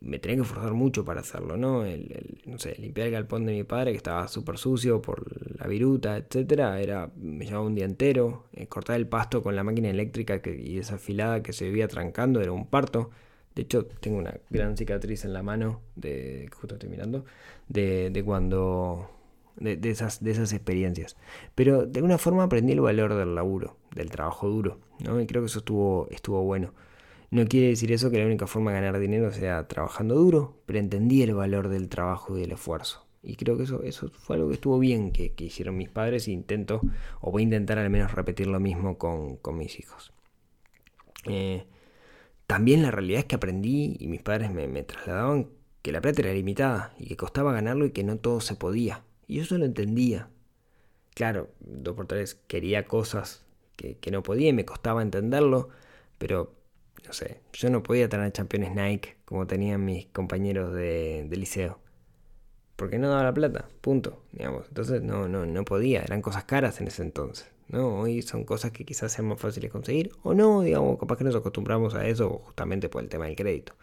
me 0.02 0.20
tenía 0.20 0.38
que 0.38 0.44
esforzar 0.44 0.74
mucho 0.74 1.04
para 1.04 1.22
hacerlo, 1.22 1.58
¿no? 1.58 1.86
El, 1.86 2.40
no 2.46 2.60
sé, 2.60 2.76
limpiar 2.80 3.08
el 3.08 3.14
galpón 3.14 3.46
de 3.46 3.54
mi 3.54 3.64
padre 3.64 3.92
que 3.92 3.98
estaba 3.98 4.28
súper 4.28 4.58
sucio 4.58 5.02
por 5.02 5.60
la 5.60 5.68
viruta, 5.68 6.18
etcétera, 6.18 6.80
era, 6.80 7.12
me 7.16 7.46
llevaba 7.46 7.66
un 7.66 7.76
día 7.76 7.86
entero. 7.86 8.46
Eh, 8.54 8.68
cortar 8.68 8.98
el 8.98 9.08
pasto 9.08 9.42
con 9.42 9.56
la 9.56 9.64
máquina 9.64 9.90
eléctrica 9.90 10.42
que, 10.42 10.56
y 10.56 10.78
esa 10.78 10.96
afilada 10.96 11.42
que 11.42 11.54
se 11.54 11.66
vivía 11.66 11.88
trancando 11.88 12.42
era 12.42 12.52
un 12.52 12.68
parto. 12.68 13.10
De 13.56 13.64
hecho, 13.64 13.86
tengo 13.86 14.18
una 14.18 14.38
gran 14.50 14.78
cicatriz 14.78 15.26
en 15.26 15.34
la 15.34 15.42
mano, 15.42 15.82
de, 15.96 16.50
justo 16.54 16.76
estoy 16.76 16.90
mirando, 16.90 17.26
de, 17.70 18.22
cuando 18.26 19.10
de, 19.56 19.80
esas, 19.90 20.22
de 20.24 20.32
esas 20.32 20.52
experiencias. 20.52 21.16
Pero 21.56 21.86
de 21.86 22.00
alguna 22.00 22.18
forma 22.18 22.44
aprendí 22.44 22.74
el 22.74 22.82
valor 22.82 23.16
del 23.16 23.34
laburo, 23.34 23.78
del 23.96 24.12
trabajo 24.12 24.50
duro, 24.50 24.80
¿no? 25.00 25.22
Y 25.22 25.26
creo 25.26 25.42
que 25.42 25.48
eso 25.48 25.60
estuvo, 25.60 26.08
estuvo 26.12 26.44
bueno. 26.44 26.74
No 27.36 27.46
quiere 27.48 27.68
decir 27.68 27.92
eso 27.92 28.10
que 28.10 28.18
la 28.18 28.26
única 28.28 28.48
forma 28.48 28.72
de 28.72 28.80
ganar 28.80 28.98
dinero 28.98 29.30
sea 29.30 29.68
trabajando 29.68 30.16
duro, 30.16 30.62
pero 30.66 30.80
entendí 30.80 31.22
el 31.22 31.34
valor 31.34 31.68
del 31.68 31.90
trabajo 31.90 32.38
y 32.38 32.40
del 32.40 32.54
esfuerzo. 32.54 33.06
Y 33.24 33.36
creo 33.36 33.58
que 33.58 33.64
eso, 33.64 33.84
eso 33.84 34.08
fue 34.10 34.38
algo 34.38 34.48
que 34.48 34.54
estuvo 34.54 34.80
bien 34.80 35.12
que, 35.12 35.34
hicieron 35.40 35.76
mis 35.76 35.90
padres 35.90 36.30
e 36.30 36.32
intento, 36.32 36.80
o 37.20 37.32
voy 37.32 37.42
a 37.42 37.44
intentar 37.44 37.78
al 37.78 37.90
menos 37.90 38.14
repetir 38.14 38.48
lo 38.48 38.62
mismo 38.62 38.98
con, 38.98 39.38
mis 39.58 39.78
hijos. 39.82 40.14
Eh, 41.26 41.66
también 42.48 42.82
la 42.84 42.92
realidad 42.92 43.20
es 43.20 43.26
que 43.26 43.36
aprendí 43.36 43.98
y 44.00 44.08
mis 44.08 44.22
padres 44.22 44.50
me, 44.50 44.70
me 44.70 44.84
trasladaban 44.84 45.50
que 45.82 45.92
la 45.92 46.00
plata 46.00 46.22
era 46.22 46.32
limitada 46.32 46.94
y 46.98 47.08
que 47.08 47.18
costaba 47.18 47.52
ganarlo 47.52 47.86
y 47.86 47.92
que 47.92 48.06
no 48.06 48.16
todo 48.16 48.40
se 48.40 48.56
podía. 48.56 49.04
Y 49.28 49.36
yo 49.36 49.44
eso 49.44 49.58
lo 49.58 49.66
entendía. 49.66 50.30
Claro, 51.14 51.50
dos 51.60 51.98
por 51.98 52.08
tres 52.08 52.40
quería 52.48 52.86
cosas 52.86 53.44
que, 53.76 54.00
no 54.10 54.24
podía 54.24 54.48
y 54.48 54.54
me 54.54 54.64
costaba 54.64 55.02
entenderlo, 55.02 55.68
pero 56.18 56.55
no 57.06 57.14
sé, 57.14 57.40
yo 57.54 57.70
no 57.70 57.84
podía 57.84 58.10
tener 58.10 58.32
campeones 58.32 58.74
Nike 58.76 59.16
como 59.26 59.48
tenían 59.48 59.84
mis 59.84 60.08
compañeros 60.08 60.74
de, 60.74 61.28
liceo. 61.32 61.80
Porque 62.76 62.98
no 62.98 63.10
daba 63.10 63.24
la 63.24 63.34
plata, 63.34 63.70
punto, 63.82 64.24
digamos. 64.34 64.68
Entonces 64.68 65.02
no, 65.02 65.30
no, 65.30 65.46
no 65.46 65.66
podía, 65.66 66.02
eran 66.02 66.22
cosas 66.22 66.44
caras 66.44 66.82
en 66.82 66.88
ese 66.88 67.04
entonces. 67.04 67.48
¿no? 67.70 68.00
Hoy 68.00 68.22
son 68.22 68.44
cosas 68.44 68.72
que 68.72 68.86
quizás 68.86 69.14
sean 69.14 69.28
más 69.28 69.40
fáciles 69.40 69.70
de 69.70 69.72
conseguir 69.72 70.12
o 70.24 70.34
no, 70.34 70.62
digamos, 70.62 71.00
capaz 71.00 71.18
que 71.18 71.24
nos 71.24 71.36
acostumbramos 71.36 71.96
a 71.96 72.08
eso 72.08 72.30
justamente 72.30 72.90
por 72.90 73.02
el 73.02 73.10
tema 73.10 73.26
del 73.26 73.36
crédito. 73.36 73.74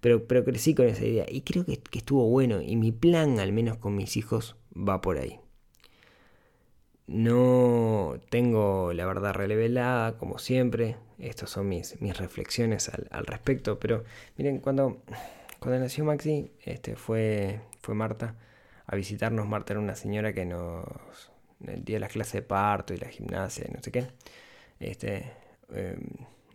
Pero, 0.00 0.26
pero 0.26 0.44
crecí 0.44 0.74
con 0.74 0.86
esa 0.86 1.04
idea 1.04 1.26
y 1.28 1.42
creo 1.42 1.64
que, 1.64 1.78
que 1.78 1.98
estuvo 1.98 2.28
bueno 2.28 2.62
y 2.62 2.76
mi 2.76 2.92
plan, 2.92 3.40
al 3.40 3.52
menos 3.52 3.78
con 3.78 3.96
mis 3.96 4.16
hijos, 4.16 4.56
va 4.76 5.00
por 5.00 5.18
ahí. 5.18 5.40
No 7.06 8.18
tengo 8.30 8.92
la 8.92 9.06
verdad 9.06 9.34
revelada, 9.34 10.18
como 10.18 10.38
siempre. 10.38 10.96
Estas 11.18 11.50
son 11.50 11.68
mis, 11.68 12.00
mis 12.00 12.16
reflexiones 12.18 12.90
al, 13.10 13.26
respecto. 13.26 13.78
Pero 13.78 14.04
miren, 14.36 14.58
cuando, 14.58 15.02
cuando 15.60 15.80
nació 15.80 16.04
Maxi, 16.04 16.50
este, 16.64 16.96
fue, 16.96 17.60
fue 17.80 17.94
Marta 17.94 18.34
a 18.86 18.96
visitarnos. 18.96 19.46
Marta 19.46 19.72
era 19.72 19.80
una 19.80 19.94
señora 19.94 20.32
que 20.32 20.44
nos, 20.44 20.84
el 21.64 21.84
día 21.84 21.96
de 21.96 22.00
las 22.00 22.12
clases 22.12 22.34
de 22.34 22.42
parto 22.42 22.92
y 22.94 22.98
la 22.98 23.08
gimnasia 23.08 23.66
y 23.68 23.72
no 23.72 23.82
sé 23.82 23.92
qué. 23.92 24.06
Este, 24.80 25.32
em, 25.72 26.00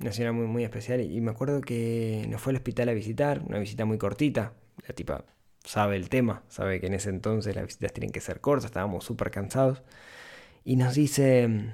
una 0.02 0.12
señora 0.12 0.34
muy, 0.34 0.48
muy 0.48 0.64
especial. 0.64 1.02
Y 1.02 1.22
me 1.22 1.32
acuerdo 1.32 1.62
que 1.62 2.26
nos 2.30 2.42
fue 2.42 2.52
al 2.52 2.58
hospital 2.58 2.90
a 2.90 2.94
visitar, 2.94 3.42
una 3.48 3.60
visita 3.60 3.86
muy 3.86 3.98
cortita. 3.98 4.54
La 4.88 4.94
tipa 4.96 5.26
sabe 5.64 5.96
el 5.96 6.10
tema, 6.10 6.44
sabe 6.50 6.80
que 6.80 6.88
en 6.88 6.94
ese 6.94 7.10
entonces 7.10 7.56
las 7.56 7.66
visitas 7.66 7.94
tienen 7.94 8.12
que 8.12 8.20
ser 8.20 8.42
cortas, 8.42 8.66
estábamos 8.66 9.06
súper 9.06 9.32
cansados. 9.32 9.82
Y 10.64 10.76
nos 10.76 10.94
dice, 10.96 11.74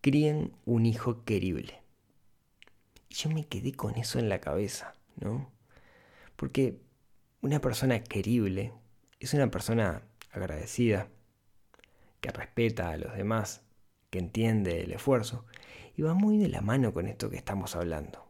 críen 0.00 0.52
un 0.64 0.86
hijo 0.86 1.24
querible. 1.24 1.80
Y 3.08 3.14
yo 3.14 3.30
me 3.30 3.46
quedé 3.46 3.72
con 3.72 3.96
eso 3.96 4.18
en 4.18 4.28
la 4.28 4.40
cabeza, 4.40 4.94
¿no? 5.16 5.50
Porque 6.36 6.78
una 7.40 7.60
persona 7.60 8.02
querible 8.02 8.72
es 9.20 9.34
una 9.34 9.50
persona 9.50 10.02
agradecida, 10.30 11.08
que 12.20 12.30
respeta 12.30 12.90
a 12.90 12.96
los 12.96 13.16
demás, 13.16 13.62
que 14.10 14.18
entiende 14.18 14.82
el 14.82 14.92
esfuerzo, 14.92 15.44
y 15.96 16.02
va 16.02 16.14
muy 16.14 16.38
de 16.38 16.48
la 16.48 16.60
mano 16.60 16.92
con 16.92 17.06
esto 17.08 17.30
que 17.30 17.36
estamos 17.36 17.74
hablando. 17.74 18.26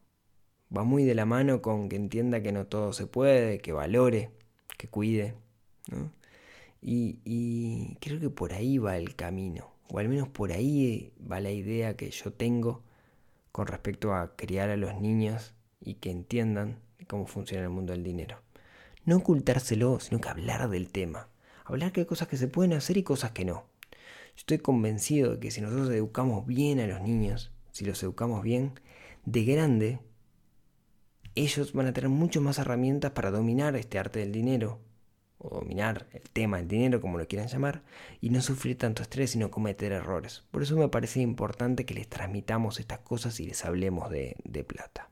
Va 0.75 0.85
muy 0.85 1.05
de 1.05 1.15
la 1.15 1.25
mano 1.25 1.63
con 1.63 1.89
que 1.89 1.97
entienda 1.97 2.43
que 2.43 2.53
no 2.53 2.67
todo 2.67 2.93
se 2.93 3.07
puede, 3.07 3.59
que 3.61 3.73
valore, 3.73 4.31
que 4.77 4.89
cuide. 4.89 5.35
Y, 6.81 7.97
creo 8.01 8.21
que 8.21 8.31
por 8.31 8.53
ahí 8.53 8.79
va 8.79 8.97
el 8.97 9.17
camino, 9.17 9.73
o 9.89 9.99
al 9.99 10.09
menos 10.09 10.29
por 10.29 10.53
ahí 10.53 11.13
va 11.31 11.41
la 11.41 11.51
idea 11.51 11.97
que 11.97 12.11
yo 12.11 12.33
tengo 12.33 12.83
con 13.53 13.67
respecto 13.67 14.15
a 14.15 14.37
criar 14.37 14.71
a 14.71 14.77
los 14.77 15.01
niños 15.01 15.55
y 15.81 15.95
que 15.95 16.11
entiendan 16.11 16.79
cómo 17.09 17.27
funciona 17.27 17.65
el 17.65 17.71
mundo 17.71 17.93
del 17.93 18.05
dinero. 18.05 18.41
No 19.05 19.17
ocultárselo, 19.17 19.99
sino 20.01 20.21
que 20.21 20.29
hablar 20.29 20.69
del 20.69 20.91
tema 20.91 21.29
hablar 21.69 21.93
que 21.93 22.01
hay 22.01 22.07
cosas 22.07 22.29
que 22.29 22.37
se 22.37 22.49
pueden 22.49 22.73
hacer 22.73 22.97
y 22.97 23.03
cosas 23.03 23.33
que 23.33 23.45
no. 23.45 23.65
estoy 24.37 24.59
convencido 24.59 25.33
de 25.33 25.41
que 25.41 25.51
si 25.51 25.61
nosotros 25.61 25.91
educamos 25.91 26.47
bien 26.47 26.81
a 26.81 26.87
los 26.87 27.01
niños, 27.01 27.51
si 27.73 27.85
los 27.85 28.03
educamos 28.03 28.43
bien, 28.43 28.81
de 29.25 29.45
grande, 29.45 30.01
ellos 31.35 31.73
van 31.73 31.87
a 31.87 31.93
tener 31.93 32.09
mucho 32.09 32.41
más 32.41 32.59
herramientas 32.59 33.13
para 33.13 33.31
dominar 33.31 33.77
este 33.77 33.99
arte 33.99 34.21
del 34.21 34.33
dinero, 34.33 34.81
o 35.39 35.61
dominar 35.61 36.07
el 36.13 36.23
tema 36.31 36.59
del 36.59 36.69
dinero, 36.69 37.01
como 37.01 37.19
lo 37.19 37.27
quieran 37.27 37.49
llamar, 37.49 37.83
y 38.21 38.31
no 38.31 38.41
sufrir 38.41 38.77
tanto 38.79 39.03
estrés 39.03 39.35
y 39.37 39.39
no 39.39 39.51
cometer 39.51 39.93
errores. 39.93 40.45
Por 40.51 40.63
eso 40.63 40.77
me 40.77 40.89
parece 40.89 41.21
importante 41.21 41.87
que 41.87 41.95
les 41.95 42.09
transmitamos 42.09 42.81
estas 42.81 43.01
cosas 43.01 43.39
y 43.41 43.47
les 43.47 43.65
hablemos 43.65 44.11
de, 44.11 44.37
de 44.45 44.65
plata. 44.65 45.11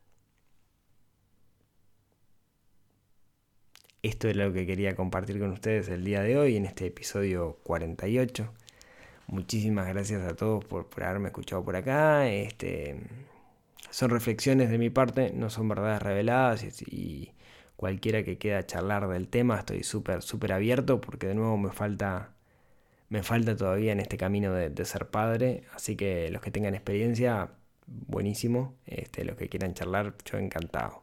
Esto 4.03 4.29
es 4.29 4.37
lo 4.37 4.53
que 4.53 4.67
quería 4.67 4.95
compartir 4.95 5.41
con 5.41 5.51
ustedes 5.51 5.89
el 5.89 6.05
día 6.05 6.23
de 6.23 6.39
hoy 6.39 6.57
en 6.57 6.65
este 6.65 6.87
episodio 6.87 7.59
48. 7.65 8.53
Muchísimas 9.27 9.89
gracias 9.89 10.23
a 10.23 10.37
todos 10.37 10.65
por, 10.65 10.87
haberme 11.03 11.29
escuchado 11.29 11.65
por 11.65 11.75
acá. 11.75 12.29
Este, 12.29 13.01
son 13.91 14.11
reflexiones 14.11 14.71
de 14.71 14.79
mi 14.79 14.91
parte, 14.91 15.33
no 15.35 15.51
son 15.51 15.69
verdades 15.69 16.01
reveladas 16.01 16.63
y, 16.83 17.33
cualquiera 17.77 18.25
que 18.25 18.39
quiera 18.39 18.67
charlar 18.67 19.09
del 19.09 19.29
tema 19.29 19.59
estoy 19.59 19.83
súper, 19.83 20.23
súper 20.23 20.53
abierto 20.53 21.01
porque 21.01 21.29
de 21.29 21.35
nuevo 21.35 21.57
me 21.57 21.71
falta, 21.71 22.35
me 23.09 23.23
falta 23.23 23.57
todavía 23.57 23.93
en 23.93 24.01
este 24.01 24.17
camino 24.17 24.53
de, 24.53 24.85
ser 24.85 25.09
padre. 25.11 25.65
Así 25.75 25.97
que 25.97 26.31
los 26.31 26.43
que 26.43 26.51
tengan 26.51 26.75
experiencia, 26.75 27.51
buenísimo. 27.87 28.75
Este, 28.87 29.25
los 29.25 29.37
que 29.37 29.49
quieran 29.49 29.75
charlar, 29.75 30.15
yo 30.25 30.39
encantado. 30.39 31.03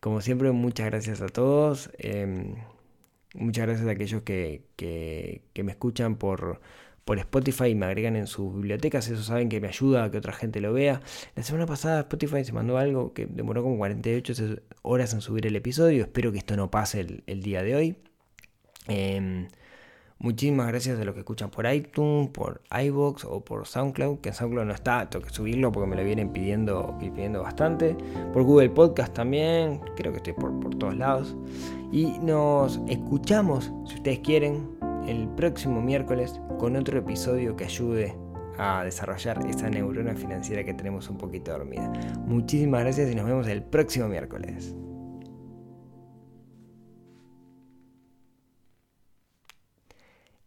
Como 0.00 0.20
siempre, 0.20 0.52
muchas 0.52 0.86
gracias 0.86 1.22
a 1.22 1.28
todos. 1.28 1.90
Em, 1.98 2.56
muchas 3.34 3.66
gracias 3.66 3.88
a 3.88 3.92
aquellos 3.92 4.22
que, 4.22 4.62
me 5.54 5.72
escuchan 5.72 6.16
por, 6.16 6.60
por 7.04 7.18
Spotify 7.18 7.66
y 7.66 7.74
me 7.74 7.86
agregan 7.86 8.16
en 8.16 8.26
sus 8.26 8.54
bibliotecas. 8.54 9.08
Eso 9.08 9.22
saben 9.22 9.48
que 9.48 9.60
me 9.60 9.68
ayuda 9.68 10.04
a 10.04 10.10
que 10.10 10.18
otra 10.18 10.32
gente 10.32 10.60
lo 10.60 10.72
vea. 10.72 11.00
La 11.36 11.42
semana 11.42 11.66
pasada 11.66 12.00
Spotify 12.00 12.44
se 12.44 12.52
mandó 12.52 12.78
algo 12.78 13.12
que 13.12 13.26
demoró 13.26 13.62
como 13.62 13.76
48 13.78 14.34
horas 14.82 15.12
en 15.14 15.20
subir 15.20 15.46
el 15.46 15.56
episodio. 15.56 16.04
Espero 16.04 16.32
que 16.32 16.38
esto 16.38 16.56
no 16.56 16.70
pase 16.70 17.22
el, 17.26 17.42
día 17.42 17.62
de 17.62 17.76
hoy. 17.76 17.96
Em, 18.88 19.48
Muchísimas 20.24 20.68
gracias 20.68 20.98
a 20.98 21.04
los 21.04 21.12
que 21.12 21.20
escuchan 21.20 21.50
por 21.50 21.70
iTunes, 21.70 22.30
por 22.30 22.62
iBox 22.70 23.24
o 23.24 23.44
por 23.44 23.66
SoundCloud, 23.66 24.20
que 24.20 24.30
en 24.30 24.34
SoundCloud 24.34 24.64
no 24.64 24.72
está, 24.72 25.10
tengo 25.10 25.26
que 25.26 25.30
subirlo 25.30 25.70
porque 25.72 25.88
me 25.88 25.96
lo 25.96 26.04
vienen 26.04 26.32
pidiendo, 26.32 26.96
pidiendo 26.98 27.42
bastante. 27.42 27.96
Por 28.32 28.44
Google 28.44 28.70
Podcast 28.70 29.12
también, 29.12 29.80
creo 29.96 30.12
que 30.12 30.18
estoy 30.18 30.32
por, 30.32 30.58
por 30.60 30.76
todos 30.76 30.96
lados. 30.96 31.36
Y 31.92 32.18
nos 32.20 32.80
escuchamos, 32.88 33.70
si 33.86 33.96
ustedes 33.96 34.20
quieren, 34.20 34.83
el 35.06 35.28
próximo 35.28 35.82
miércoles 35.82 36.40
con 36.58 36.76
otro 36.76 36.98
episodio 36.98 37.56
que 37.56 37.64
ayude 37.64 38.16
a 38.58 38.84
desarrollar 38.84 39.44
esa 39.46 39.68
neurona 39.68 40.14
financiera 40.14 40.64
que 40.64 40.74
tenemos 40.74 41.08
un 41.08 41.18
poquito 41.18 41.52
dormida. 41.52 41.90
Muchísimas 42.20 42.82
gracias 42.82 43.10
y 43.10 43.14
nos 43.14 43.26
vemos 43.26 43.46
el 43.48 43.62
próximo 43.62 44.08
miércoles. 44.08 44.74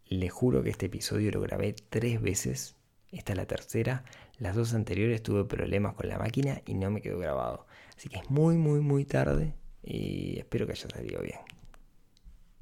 Le 0.06 0.30
juro 0.30 0.62
que 0.62 0.70
este 0.70 0.86
episodio 0.86 1.30
lo 1.30 1.42
grabé 1.42 1.74
tres 1.90 2.20
veces. 2.20 2.76
Esta 3.12 3.32
es 3.32 3.38
la 3.38 3.46
tercera. 3.46 4.04
Las 4.38 4.56
dos 4.56 4.74
anteriores 4.74 5.22
tuve 5.22 5.44
problemas 5.44 5.94
con 5.94 6.08
la 6.08 6.18
máquina 6.18 6.62
y 6.66 6.74
no 6.74 6.90
me 6.90 7.02
quedó 7.02 7.18
grabado. 7.18 7.66
Así 7.96 8.08
que 8.08 8.16
es 8.16 8.30
muy, 8.30 8.56
muy, 8.56 8.80
muy 8.80 9.04
tarde 9.04 9.54
y 9.82 10.38
espero 10.38 10.66
que 10.66 10.72
haya 10.72 10.88
salido 10.88 11.20
bien. 11.20 11.57